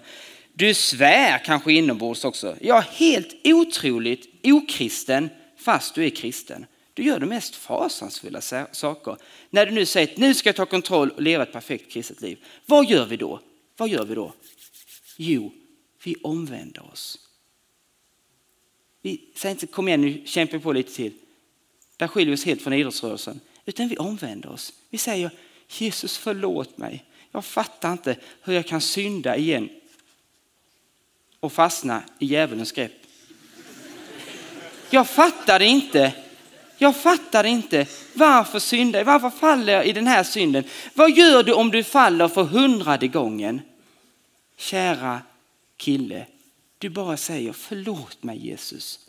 Du 0.53 0.73
svär 0.73 1.41
kanske 1.45 1.73
inombords 1.73 2.25
också. 2.25 2.55
Ja, 2.61 2.83
helt 2.91 3.35
otroligt 3.43 4.27
okristen 4.43 5.29
fast 5.57 5.95
du 5.95 6.05
är 6.05 6.09
kristen. 6.09 6.65
Du 6.93 7.03
gör 7.03 7.19
de 7.19 7.25
mest 7.25 7.55
fasansfulla 7.55 8.41
saker. 8.71 9.15
När 9.49 9.65
du 9.65 9.71
nu 9.71 9.85
säger 9.85 10.07
att 10.11 10.17
nu 10.17 10.33
ska 10.33 10.49
jag 10.49 10.55
ta 10.55 10.65
kontroll 10.65 11.09
och 11.09 11.21
leva 11.21 11.43
ett 11.43 11.53
perfekt 11.53 11.91
kristet 11.91 12.21
liv. 12.21 12.37
Vad 12.65 12.89
gör 12.89 13.05
vi 13.05 13.17
då? 13.17 13.39
Vad 13.77 13.89
gör 13.89 14.05
vi 14.05 14.15
då? 14.15 14.33
Jo, 15.17 15.51
vi 16.05 16.15
omvänder 16.21 16.91
oss. 16.91 17.19
Vi 19.01 19.21
säger 19.35 19.55
inte 19.55 19.67
kom 19.67 19.87
igen 19.87 20.01
nu, 20.01 20.21
kämpa 20.25 20.59
på 20.59 20.73
lite 20.73 20.93
till. 20.93 21.13
Där 21.97 22.07
skiljer 22.07 22.29
vi 22.29 22.35
oss 22.35 22.45
helt 22.45 22.61
från 22.61 22.73
idrottsrörelsen. 22.73 23.39
Utan 23.65 23.87
vi 23.87 23.97
omvänder 23.97 24.49
oss. 24.49 24.73
Vi 24.89 24.97
säger 24.97 25.31
Jesus 25.67 26.17
förlåt 26.17 26.77
mig. 26.77 27.05
Jag 27.31 27.45
fattar 27.45 27.91
inte 27.91 28.17
hur 28.41 28.53
jag 28.53 28.67
kan 28.67 28.81
synda 28.81 29.37
igen 29.37 29.69
och 31.39 31.53
fastna 31.53 32.03
i 32.19 32.25
djävulens 32.25 32.71
grepp. 32.71 32.91
Jag 34.89 35.09
fattar 35.09 35.61
inte. 35.61 36.13
Jag 36.77 36.95
fattar 36.95 37.43
inte. 37.43 37.87
Varför 38.13 38.59
syndar 38.59 38.99
jag? 38.99 39.05
Varför 39.05 39.29
faller 39.29 39.73
jag 39.73 39.85
i 39.85 39.91
den 39.91 40.07
här 40.07 40.23
synden? 40.23 40.63
Vad 40.93 41.11
gör 41.11 41.43
du 41.43 41.53
om 41.53 41.71
du 41.71 41.83
faller 41.83 42.27
för 42.27 42.43
hundrade 42.43 43.07
gången? 43.07 43.61
Kära 44.57 45.21
kille, 45.77 46.25
du 46.77 46.89
bara 46.89 47.17
säger 47.17 47.53
förlåt 47.53 48.23
mig 48.23 48.37
Jesus. 48.47 48.99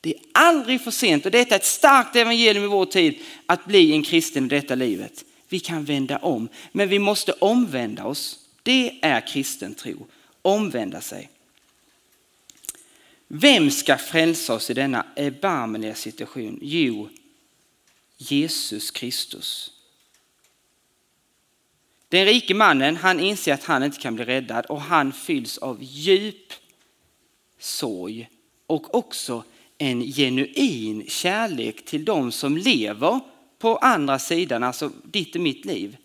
Det 0.00 0.14
är 0.14 0.20
aldrig 0.32 0.80
för 0.80 0.90
sent 0.90 1.24
och 1.24 1.30
detta 1.30 1.54
är 1.54 1.58
ett 1.58 1.64
starkt 1.64 2.16
evangelium 2.16 2.64
i 2.64 2.68
vår 2.68 2.86
tid 2.86 3.18
att 3.46 3.64
bli 3.64 3.92
en 3.92 4.02
kristen 4.02 4.44
i 4.44 4.48
detta 4.48 4.74
livet. 4.74 5.24
Vi 5.48 5.60
kan 5.60 5.84
vända 5.84 6.18
om, 6.18 6.48
men 6.72 6.88
vi 6.88 6.98
måste 6.98 7.32
omvända 7.32 8.04
oss. 8.04 8.38
Det 8.62 8.98
är 9.02 9.26
kristen 9.26 9.74
tro, 9.74 10.06
omvända 10.42 11.00
sig. 11.00 11.30
Vem 13.28 13.70
ska 13.70 13.96
frälsa 13.96 14.54
oss 14.54 14.70
i 14.70 14.74
denna 14.74 15.06
erbarmliga 15.16 15.94
situation? 15.94 16.58
Jo, 16.62 17.08
Jesus 18.16 18.90
Kristus. 18.90 19.75
Den 22.08 22.24
rike 22.24 22.54
mannen, 22.54 22.96
han 22.96 23.20
inser 23.20 23.54
att 23.54 23.64
han 23.64 23.82
inte 23.82 24.00
kan 24.00 24.14
bli 24.14 24.24
räddad 24.24 24.66
och 24.66 24.80
han 24.80 25.12
fylls 25.12 25.58
av 25.58 25.78
djup 25.80 26.52
sorg 27.58 28.28
och 28.66 28.94
också 28.94 29.44
en 29.78 30.02
genuin 30.02 31.04
kärlek 31.08 31.84
till 31.84 32.04
de 32.04 32.32
som 32.32 32.56
lever 32.56 33.20
på 33.58 33.76
andra 33.76 34.18
sidan, 34.18 34.62
alltså 34.62 34.90
ditt 35.04 35.34
och 35.34 35.40
mitt 35.40 35.64
liv. 35.64 35.96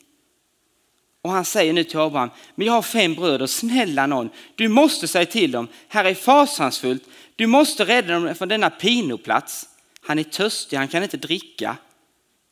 Och 1.22 1.32
han 1.32 1.46
säger 1.46 1.74
nu 1.74 1.84
till 1.84 2.00
Abraham, 2.00 2.30
men 2.56 2.68
jag 2.68 2.74
har 2.74 2.82
fem 2.82 3.16
bröder, 3.16 3.48
snälla 3.48 4.08
någon, 4.08 4.30
du 4.56 4.68
måste 4.68 5.08
säga 5.08 5.26
till 5.26 5.52
dem, 5.52 5.68
här 5.88 6.06
är 6.06 6.14
fasansfullt, 6.14 7.04
du 7.36 7.48
måste 7.48 7.86
rädda 7.86 8.14
dem 8.14 8.36
från 8.36 8.48
denna 8.48 8.70
pinoplats. 8.70 9.70
Han 10.02 10.20
är 10.20 10.24
törstig, 10.24 10.78
han 10.78 10.88
kan 10.88 11.04
inte 11.04 11.18
dricka. 11.18 11.78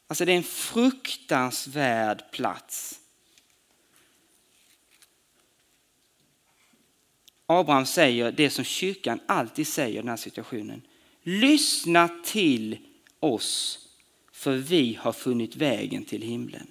Alltså 0.08 0.26
det 0.26 0.32
är 0.32 0.38
en 0.38 0.44
fruktansvärd 0.44 2.32
plats. 2.32 3.00
Abraham 7.52 7.86
säger 7.86 8.32
det 8.32 8.50
som 8.50 8.64
kyrkan 8.64 9.20
alltid 9.26 9.68
säger 9.68 9.94
i 9.94 10.02
den 10.02 10.08
här 10.08 10.18
situationen. 10.18 10.82
Lyssna 11.24 12.10
till 12.26 12.78
oss 13.20 13.80
för 14.32 14.56
vi 14.56 14.98
har 15.02 15.12
funnit 15.12 15.56
vägen 15.56 16.06
till 16.06 16.22
himlen. 16.22 16.68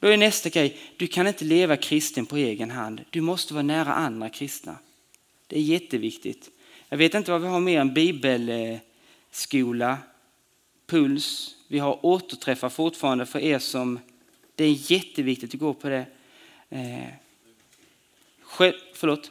Då 0.00 0.08
är 0.08 0.16
nästa 0.16 0.48
grej, 0.48 0.78
du 0.96 1.06
kan 1.06 1.26
inte 1.26 1.44
leva 1.44 1.76
kristen 1.76 2.26
på 2.26 2.36
egen 2.36 2.70
hand. 2.70 3.04
Du 3.10 3.20
måste 3.20 3.54
vara 3.54 3.62
nära 3.62 3.94
andra 3.94 4.28
kristna. 4.28 4.78
Det 5.46 5.58
är 5.58 5.62
jätteviktigt. 5.62 6.50
Jag 6.88 6.98
vet 6.98 7.14
inte 7.14 7.30
vad 7.30 7.42
vi 7.42 7.48
har 7.48 7.60
mer 7.60 7.80
än 7.80 7.94
bibelskola, 7.94 8.88
puls. 10.86 11.56
Vi 11.68 11.78
har 11.78 12.06
återträffar 12.06 12.68
fortfarande 12.68 13.26
för 13.26 13.38
er 13.38 13.58
som, 13.58 14.00
det 14.54 14.64
är 14.64 14.92
jätteviktigt 14.92 15.54
att 15.54 15.60
gå 15.60 15.74
på 15.74 15.88
det. 15.88 16.06
Eh, 16.70 17.08
förlåt? 18.94 19.30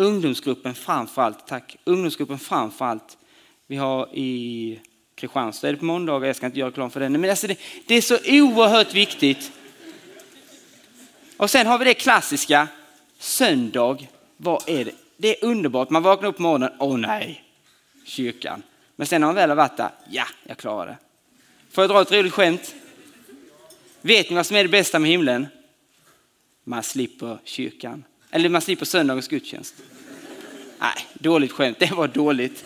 Ungdomsgruppen 0.00 0.74
framför 0.74 1.22
allt, 1.22 1.46
tack. 1.46 1.76
Ungdomsgruppen 1.84 2.38
framför 2.38 2.84
allt. 2.84 3.18
Vi 3.66 3.76
har 3.76 4.08
i 4.14 4.80
Kristianstad 5.14 5.68
är 5.68 5.72
det 5.72 5.78
på 5.78 5.84
måndagar, 5.84 6.26
jag 6.26 6.36
ska 6.36 6.46
inte 6.46 6.58
göra 6.58 6.70
reklam 6.70 6.90
för 6.90 7.00
den. 7.00 7.20
Men 7.20 7.30
alltså 7.30 7.46
det, 7.46 7.58
det 7.86 7.94
är 7.94 8.00
så 8.00 8.18
oerhört 8.26 8.94
viktigt. 8.94 9.52
Och 11.36 11.50
sen 11.50 11.66
har 11.66 11.78
vi 11.78 11.84
det 11.84 11.94
klassiska, 11.94 12.68
söndag, 13.18 13.98
vad 14.36 14.68
är 14.68 14.84
det? 14.84 14.94
Det 15.16 15.42
är 15.42 15.48
underbart, 15.48 15.90
man 15.90 16.02
vaknar 16.02 16.28
upp 16.28 16.36
på 16.36 16.42
morgonen, 16.42 16.72
åh 16.78 16.98
nej, 16.98 17.44
kyrkan. 18.04 18.62
Men 18.96 19.06
sen 19.06 19.20
när 19.20 19.28
man 19.28 19.34
väl 19.34 19.48
har 19.48 19.56
varit 19.56 19.76
där, 19.76 19.90
ja, 20.10 20.24
jag 20.44 20.56
klarar 20.56 20.86
det. 20.86 20.98
Får 21.70 21.84
jag 21.84 21.90
dra 21.90 22.02
ett 22.02 22.12
roligt 22.12 22.32
skämt? 22.32 22.74
Vet 24.00 24.30
ni 24.30 24.36
vad 24.36 24.46
som 24.46 24.56
är 24.56 24.62
det 24.62 24.68
bästa 24.68 24.98
med 24.98 25.10
himlen? 25.10 25.46
Man 26.64 26.82
slipper 26.82 27.38
kyrkan. 27.44 28.04
Eller 28.30 28.48
man 28.48 28.60
slipper 28.60 28.86
söndagens 28.86 29.28
gudstjänst. 29.28 29.74
Nej, 30.78 31.06
dåligt 31.14 31.52
skämt. 31.52 31.78
Det 31.78 31.92
var 31.92 32.08
dåligt. 32.08 32.64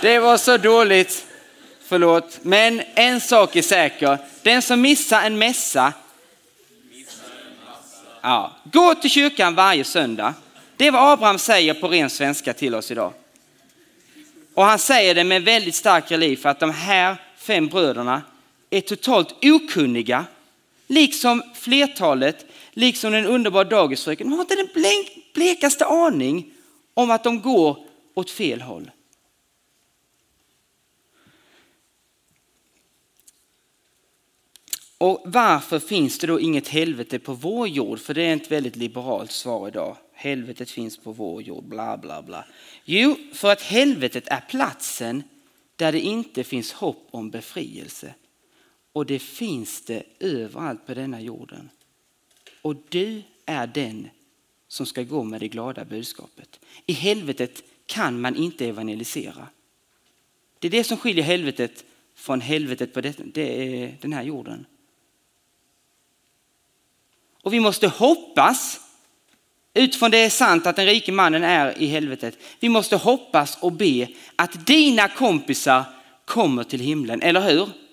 Det 0.00 0.18
var 0.18 0.36
så 0.36 0.56
dåligt. 0.56 1.26
Förlåt. 1.82 2.38
Men 2.42 2.82
en 2.94 3.20
sak 3.20 3.56
är 3.56 3.62
säker. 3.62 4.18
Den 4.42 4.62
som 4.62 4.80
missar 4.80 5.22
en 5.22 5.38
mässa. 5.38 5.92
Ja, 8.20 8.56
gå 8.72 8.94
till 8.94 9.10
kyrkan 9.10 9.54
varje 9.54 9.84
söndag. 9.84 10.34
Det 10.76 10.86
är 10.86 10.90
vad 10.90 11.12
Abraham 11.12 11.38
säger 11.38 11.74
på 11.74 11.88
ren 11.88 12.10
svenska 12.10 12.54
till 12.54 12.74
oss 12.74 12.90
idag. 12.90 13.12
Och 14.54 14.64
han 14.64 14.78
säger 14.78 15.14
det 15.14 15.24
med 15.24 15.42
väldigt 15.42 15.74
stark 15.74 16.10
relief 16.10 16.40
för 16.40 16.48
att 16.48 16.60
de 16.60 16.70
här 16.70 17.16
fem 17.36 17.66
bröderna 17.66 18.22
är 18.70 18.80
totalt 18.80 19.44
okunniga, 19.44 20.24
liksom 20.86 21.42
flertalet 21.54 22.45
liksom 22.76 23.12
den 23.12 23.26
underbara 23.26 23.64
dagisfröken, 23.64 24.30
de 24.30 24.32
har 24.32 24.40
inte 24.40 24.54
den 24.54 25.04
blekaste 25.34 25.84
aning 25.84 26.52
om 26.94 27.10
att 27.10 27.24
de 27.24 27.40
går 27.40 27.78
åt 28.14 28.30
fel 28.30 28.60
håll. 28.60 28.90
Och 34.98 35.22
varför 35.24 35.78
finns 35.78 36.18
det 36.18 36.26
då 36.26 36.40
inget 36.40 36.68
helvete 36.68 37.18
på 37.18 37.32
vår 37.32 37.68
jord? 37.68 38.00
För 38.00 38.14
det 38.14 38.22
är 38.22 38.36
ett 38.36 38.50
väldigt 38.50 38.76
liberalt 38.76 39.30
svar 39.30 39.68
idag. 39.68 39.96
Helvetet 40.12 40.70
finns 40.70 40.96
på 40.96 41.12
vår 41.12 41.42
jord, 41.42 41.64
bla 41.64 41.96
bla 41.96 42.22
bla. 42.22 42.44
Jo, 42.84 43.16
för 43.32 43.52
att 43.52 43.62
helvetet 43.62 44.28
är 44.28 44.40
platsen 44.48 45.22
där 45.76 45.92
det 45.92 46.00
inte 46.00 46.44
finns 46.44 46.72
hopp 46.72 47.08
om 47.10 47.30
befrielse. 47.30 48.14
Och 48.92 49.06
det 49.06 49.18
finns 49.18 49.82
det 49.84 50.02
överallt 50.20 50.86
på 50.86 50.94
denna 50.94 51.20
jorden. 51.20 51.70
Och 52.66 52.76
du 52.88 53.22
är 53.44 53.66
den 53.66 54.08
som 54.68 54.86
ska 54.86 55.02
gå 55.02 55.24
med 55.24 55.40
det 55.40 55.48
glada 55.48 55.84
budskapet. 55.84 56.60
I 56.86 56.92
helvetet 56.92 57.62
kan 57.86 58.20
man 58.20 58.36
inte 58.36 58.66
evangelisera. 58.66 59.48
Det 60.58 60.68
är 60.68 60.70
det 60.70 60.84
som 60.84 60.96
skiljer 60.96 61.24
helvetet 61.24 61.84
från 62.14 62.40
helvetet 62.40 62.94
på 62.94 63.00
det, 63.00 63.14
det 63.18 63.94
den 64.00 64.12
här 64.12 64.22
jorden. 64.22 64.66
Och 67.42 67.52
vi 67.52 67.60
måste 67.60 67.88
hoppas, 67.88 68.80
utifrån 69.74 70.10
det 70.10 70.18
är 70.18 70.30
sant 70.30 70.66
att 70.66 70.76
den 70.76 70.86
rike 70.86 71.12
mannen 71.12 71.44
är 71.44 71.78
i 71.78 71.86
helvetet. 71.86 72.38
Vi 72.60 72.68
måste 72.68 72.96
hoppas 72.96 73.58
och 73.62 73.72
be 73.72 74.08
att 74.36 74.66
dina 74.66 75.08
kompisar 75.08 75.84
kommer 76.24 76.64
till 76.64 76.80
himlen, 76.80 77.22
eller 77.22 77.40
hur? 77.40 77.85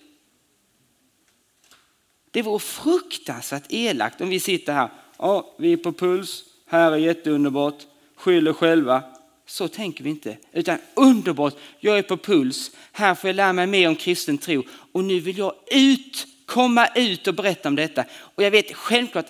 Det 2.33 2.41
vore 2.41 2.59
fruktansvärt 2.59 3.61
alltså, 3.61 3.75
elakt 3.75 4.21
om 4.21 4.29
vi 4.29 4.39
sitter 4.39 4.73
här, 4.73 4.89
ja, 5.17 5.55
vi 5.57 5.73
är 5.73 5.77
på 5.77 5.93
puls, 5.93 6.43
här 6.65 6.91
är 6.91 6.97
jätteunderbart, 6.97 7.83
skyller 8.15 8.53
själva. 8.53 9.03
Så 9.45 9.67
tänker 9.67 10.03
vi 10.03 10.09
inte, 10.09 10.37
utan 10.51 10.77
underbart, 10.93 11.55
jag 11.79 11.97
är 11.97 12.03
på 12.03 12.17
puls, 12.17 12.71
här 12.91 13.15
får 13.15 13.27
jag 13.27 13.35
lära 13.35 13.53
mig 13.53 13.67
mer 13.67 13.87
om 13.87 13.95
kristen 13.95 14.37
tro 14.37 14.63
och 14.91 15.03
nu 15.03 15.19
vill 15.19 15.37
jag 15.37 15.53
ut, 15.71 16.27
komma 16.45 16.87
ut 16.95 17.27
och 17.27 17.33
berätta 17.33 17.69
om 17.69 17.75
detta. 17.75 18.05
Och 18.13 18.43
jag 18.43 18.51
vet 18.51 18.73
självklart, 18.73 19.27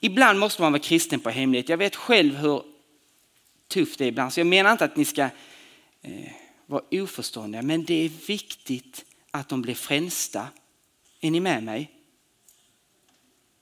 ibland 0.00 0.38
måste 0.38 0.62
man 0.62 0.72
vara 0.72 0.82
kristen 0.82 1.20
på 1.20 1.30
hemlighet. 1.30 1.68
Jag 1.68 1.76
vet 1.76 1.96
själv 1.96 2.36
hur 2.36 2.62
tufft 3.68 3.98
det 3.98 4.04
är 4.04 4.08
ibland, 4.08 4.32
så 4.32 4.40
jag 4.40 4.46
menar 4.46 4.72
inte 4.72 4.84
att 4.84 4.96
ni 4.96 5.04
ska 5.04 5.22
eh, 5.22 6.32
vara 6.66 6.82
oförståndiga, 6.90 7.62
men 7.62 7.84
det 7.84 8.04
är 8.04 8.10
viktigt 8.26 9.04
att 9.30 9.48
de 9.48 9.62
blir 9.62 9.74
frälsta. 9.74 10.48
Är 11.24 11.30
ni 11.30 11.40
med 11.40 11.62
mig? 11.64 11.90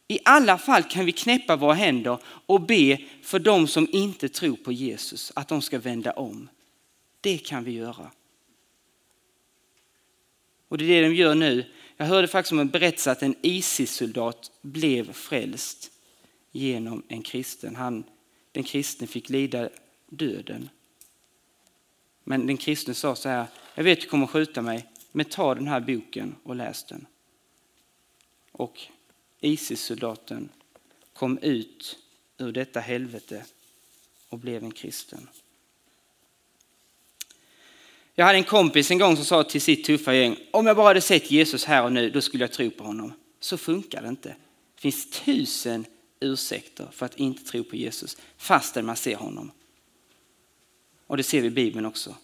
I 0.08 0.18
alla 0.24 0.58
fall 0.58 0.82
kan 0.82 1.04
vi 1.04 1.12
knäppa 1.12 1.56
våra 1.56 1.74
händer 1.74 2.18
och 2.24 2.60
be 2.60 2.98
för 3.22 3.38
de 3.38 3.66
som 3.66 3.88
inte 3.92 4.28
tror 4.28 4.56
på 4.56 4.72
Jesus, 4.72 5.32
att 5.34 5.48
de 5.48 5.62
ska 5.62 5.78
vända 5.78 6.12
om. 6.12 6.48
Det 7.20 7.38
kan 7.38 7.64
vi 7.64 7.72
göra. 7.72 8.10
Och 10.68 10.78
det 10.78 10.84
är 10.84 11.02
det 11.02 11.08
de 11.08 11.14
gör 11.14 11.34
nu. 11.34 11.64
Jag 11.96 12.06
hörde 12.06 12.28
faktiskt 12.28 12.52
om 12.52 12.58
en 12.58 12.68
berättelse 12.68 13.10
att 13.10 13.22
en 13.22 13.34
ISIS-soldat 13.42 14.50
blev 14.62 15.12
frälst 15.12 15.90
genom 16.52 17.02
en 17.08 17.22
kristen. 17.22 17.76
Han, 17.76 18.04
den 18.52 18.64
kristne 18.64 19.06
fick 19.06 19.28
lida 19.28 19.68
döden. 20.06 20.68
Men 22.24 22.46
den 22.46 22.56
kristne 22.56 22.94
sa 22.94 23.16
så 23.16 23.28
här, 23.28 23.46
jag 23.74 23.84
vet 23.84 24.00
du 24.00 24.06
kommer 24.06 24.26
skjuta 24.26 24.62
mig, 24.62 24.86
men 25.12 25.26
ta 25.26 25.54
den 25.54 25.68
här 25.68 25.80
boken 25.80 26.34
och 26.42 26.56
läs 26.56 26.84
den. 26.84 27.06
Och 28.62 28.80
ISIS-soldaten 29.40 30.48
kom 31.12 31.38
ut 31.38 31.98
ur 32.38 32.52
detta 32.52 32.80
helvete 32.80 33.44
och 34.28 34.38
blev 34.38 34.64
en 34.64 34.72
kristen. 34.72 35.28
Jag 38.14 38.24
hade 38.24 38.38
en 38.38 38.44
kompis 38.44 38.90
en 38.90 38.98
gång 38.98 39.16
som 39.16 39.24
sa 39.24 39.44
till 39.44 39.60
sitt 39.60 39.84
tuffa 39.84 40.14
gäng, 40.14 40.36
om 40.50 40.66
jag 40.66 40.76
bara 40.76 40.86
hade 40.86 41.00
sett 41.00 41.30
Jesus 41.30 41.64
här 41.64 41.84
och 41.84 41.92
nu, 41.92 42.10
då 42.10 42.20
skulle 42.20 42.44
jag 42.44 42.52
tro 42.52 42.70
på 42.70 42.84
honom. 42.84 43.12
Så 43.40 43.58
funkar 43.58 44.02
det 44.02 44.08
inte. 44.08 44.28
Det 44.74 44.80
finns 44.80 45.10
tusen 45.10 45.86
ursäkter 46.20 46.88
för 46.92 47.06
att 47.06 47.18
inte 47.18 47.44
tro 47.44 47.64
på 47.64 47.76
Jesus, 47.76 48.16
fastän 48.36 48.86
man 48.86 48.96
ser 48.96 49.16
honom. 49.16 49.52
Och 51.06 51.16
det 51.16 51.22
ser 51.22 51.40
vi 51.40 51.46
i 51.46 51.50
Bibeln 51.50 51.86
också. 51.86 52.16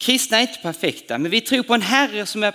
Kristna 0.00 0.36
är 0.36 0.42
inte 0.42 0.58
perfekta, 0.62 1.18
men 1.18 1.30
vi 1.30 1.40
tror 1.40 1.62
på 1.62 1.74
en 1.74 1.82
Herre 1.82 2.26
som 2.26 2.42
är 2.42 2.50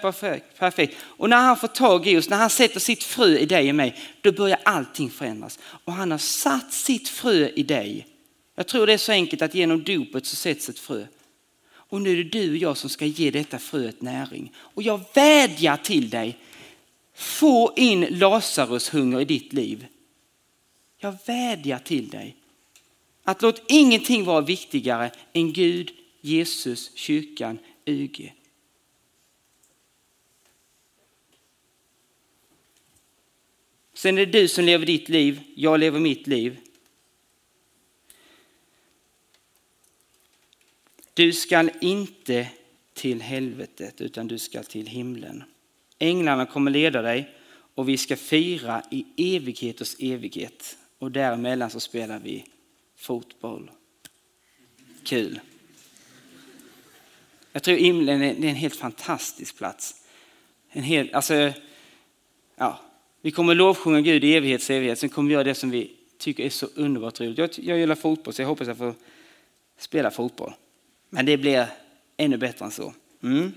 perfekt. 0.58 0.98
Och 1.02 1.30
när 1.30 1.38
han 1.38 1.58
får 1.58 1.68
tag 1.68 2.08
i 2.08 2.18
oss, 2.18 2.30
när 2.30 2.38
han 2.38 2.50
sätter 2.50 2.80
sitt 2.80 3.04
frö 3.04 3.38
i 3.38 3.46
dig 3.46 3.70
och 3.70 3.76
mig, 3.76 3.96
då 4.22 4.32
börjar 4.32 4.60
allting 4.64 5.10
förändras. 5.10 5.60
Och 5.62 5.94
han 5.94 6.12
har 6.12 6.18
satt 6.18 6.74
sitt 6.74 7.10
frö 7.10 7.50
i 7.56 7.64
dig. 7.64 8.08
Jag 8.56 8.68
tror 8.68 8.88
det 8.88 8.94
är 8.94 8.98
så 8.98 9.12
enkelt 9.12 9.42
att 9.42 9.56
genom 9.56 9.84
dopet 9.84 10.26
så 10.26 10.36
sätts 10.36 10.70
ett 10.70 10.80
frö. 10.80 11.06
Och 11.74 12.02
nu 12.02 12.12
är 12.12 12.16
det 12.16 12.24
du 12.24 12.52
och 12.52 12.58
jag 12.58 12.78
som 12.78 12.90
ska 12.90 13.06
ge 13.06 13.32
detta 13.32 13.60
fröet 13.60 14.02
näring. 14.02 14.52
Och 14.58 14.84
jag 14.84 15.02
vädjar 15.14 15.78
till 15.78 16.10
dig, 16.10 16.38
få 17.16 17.74
in 17.76 18.08
Lazarus 18.10 18.94
hunger 18.94 19.22
i 19.22 19.26
ditt 19.26 19.54
liv. 19.54 19.86
Jag 20.98 21.18
vädjar 21.26 21.80
till 21.80 22.10
dig. 22.10 22.36
Att 23.24 23.42
låt 23.42 23.64
ingenting 23.68 24.24
vara 24.24 24.42
viktigare 24.42 25.12
än 25.34 25.54
Gud, 25.54 25.92
Jesus, 26.26 26.92
kyrkan, 26.96 27.60
UG. 27.86 28.34
Sen 33.94 34.18
är 34.18 34.26
det 34.26 34.40
du 34.40 34.48
som 34.48 34.66
lever 34.66 34.86
ditt 34.86 35.10
liv, 35.10 35.42
jag 35.56 35.80
lever 35.80 36.00
mitt 36.00 36.28
liv. 36.28 36.58
Du 41.14 41.34
skall 41.34 41.72
inte 41.82 42.50
till 42.94 43.22
helvetet 43.22 44.02
utan 44.02 44.28
du 44.28 44.40
ska 44.40 44.64
till 44.64 44.88
himlen. 44.88 45.44
Änglarna 46.00 46.46
kommer 46.46 46.72
leda 46.72 47.02
dig 47.02 47.36
och 47.76 47.90
vi 47.90 47.98
ska 47.98 48.16
fira 48.16 48.84
i 48.92 49.36
evigheters 49.36 49.96
evighet. 50.00 50.78
Och 51.00 51.12
däremellan 51.12 51.70
så 51.70 51.80
spelar 51.80 52.20
vi 52.20 52.46
fotboll. 52.96 53.72
Kul. 55.04 55.40
Jag 57.56 57.64
tror 57.64 57.78
himlen 57.78 58.22
är, 58.22 58.46
en 58.46 58.56
helt 58.56 58.76
fantastisk 58.76 59.58
plats. 59.58 59.96
En 60.70 60.84
hel, 60.84 61.10
alltså, 61.14 61.54
ja, 62.56 62.80
vi 63.22 63.32
kommer 63.32 63.56
lovsjunga 63.56 64.02
Gud 64.02 64.24
i 64.24 64.36
evighets 64.36 64.70
evighet, 64.70 65.00
sen 65.00 65.10
kommer 65.10 65.28
vi 65.28 65.34
göra 65.34 65.44
det 65.44 65.56
som 65.56 65.70
vi 65.70 65.92
tycker 66.18 66.44
är 66.44 66.50
så 66.50 66.68
underbart 66.76 67.20
roligt. 67.20 67.38
Jag, 67.38 67.50
jag 67.58 67.78
gillar 67.80 67.96
fotboll 67.96 68.34
så 68.34 68.42
jag 68.42 68.48
hoppas 68.48 68.68
jag 68.68 68.78
får 68.78 68.94
spela 69.78 70.12
fotboll. 70.12 70.54
Men 71.10 71.26
det 71.26 71.38
blir 71.38 71.68
ännu 72.18 72.38
bättre 72.38 72.66
än 72.66 72.72
så. 72.72 72.94
Mm. 73.24 73.52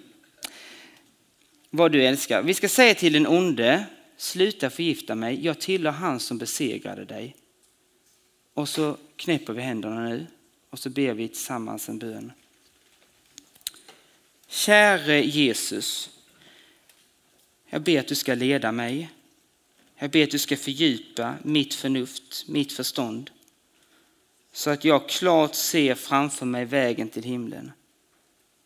Vad 1.71 1.93
du 1.93 2.05
älskar. 2.05 2.43
Vi 2.43 2.55
ska 2.55 2.69
säga 2.69 2.95
till 2.95 3.13
den 3.13 3.27
onde, 3.27 3.87
sluta 4.17 4.71
förgifta 4.71 5.15
mig, 5.15 5.45
jag 5.45 5.61
tillhör 5.61 5.93
han 5.93 6.21
som 6.21 6.39
besegrade 6.39 7.05
dig. 7.05 7.37
Och 8.55 8.69
så 8.69 8.97
knäpper 9.17 9.53
vi 9.53 9.63
händerna 9.63 10.01
nu 10.09 10.27
och 10.71 10.79
så 10.79 10.91
ber 10.91 11.15
vi 11.15 11.29
tillsammans 11.29 11.89
en 11.89 11.99
bön. 11.99 12.33
Käre 14.51 15.23
Jesus, 15.23 16.11
jag 17.67 17.83
ber 17.83 18.01
att 18.01 18.09
du 18.09 18.15
ska 18.15 18.35
leda 18.35 18.73
mig. 18.73 19.11
Jag 19.97 20.11
ber 20.11 20.25
att 20.25 20.31
du 20.31 20.39
ska 20.39 20.57
fördjupa 20.57 21.35
mitt 21.43 21.75
förnuft, 21.75 22.49
mitt 22.49 22.73
förstånd. 22.73 23.31
Så 24.53 24.71
att 24.71 24.85
jag 24.85 25.09
klart 25.09 25.55
ser 25.55 25.95
framför 25.95 26.47
mig 26.47 26.65
vägen 26.65 27.09
till 27.09 27.23
himlen. 27.23 27.73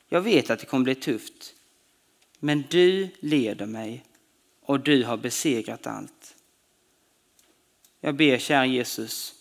Jag 0.09 0.21
vet 0.21 0.51
att 0.51 0.61
det 0.61 0.67
kommer 0.67 0.85
bli 0.85 0.95
tufft. 0.95 1.55
Men 2.39 2.65
du 2.71 3.09
leder 3.21 3.67
mig 3.67 4.05
och 4.61 4.81
du 4.81 5.05
har 5.05 5.17
besegrat 5.17 5.87
allt. 5.87 6.37
Jag 8.01 8.15
ber, 8.15 8.39
kära 8.39 8.67
Jesus, 8.67 9.35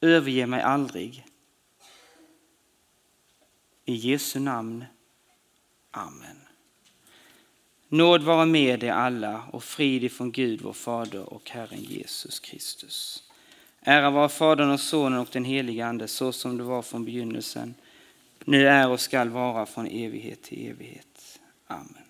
överge 0.00 0.46
mig 0.46 0.62
aldrig. 0.62 1.26
I 3.84 3.94
Jesu 3.94 4.40
namn. 4.40 4.84
Amen. 5.90 6.36
Nåd 7.88 8.22
vara 8.22 8.46
med 8.46 8.82
er 8.84 8.92
alla 8.92 9.42
och 9.52 9.64
frid 9.64 10.04
ifrån 10.04 10.32
Gud 10.32 10.60
vår 10.60 10.72
Fader 10.72 11.32
och 11.32 11.50
Herren 11.50 11.80
Jesus 11.80 12.40
Kristus. 12.40 13.22
Ära 13.80 14.10
vara 14.10 14.28
Fadern 14.28 14.70
och 14.70 14.80
Sonen 14.80 15.18
och 15.18 15.28
den 15.32 15.44
helige 15.44 15.86
Ande 15.86 16.08
så 16.08 16.32
som 16.32 16.56
det 16.56 16.64
var 16.64 16.82
från 16.82 17.04
begynnelsen, 17.04 17.74
nu 18.44 18.68
är 18.68 18.88
och 18.88 19.00
skall 19.00 19.28
vara 19.28 19.66
från 19.66 19.86
evighet 19.86 20.42
till 20.42 20.70
evighet. 20.70 21.40
Amen. 21.66 22.09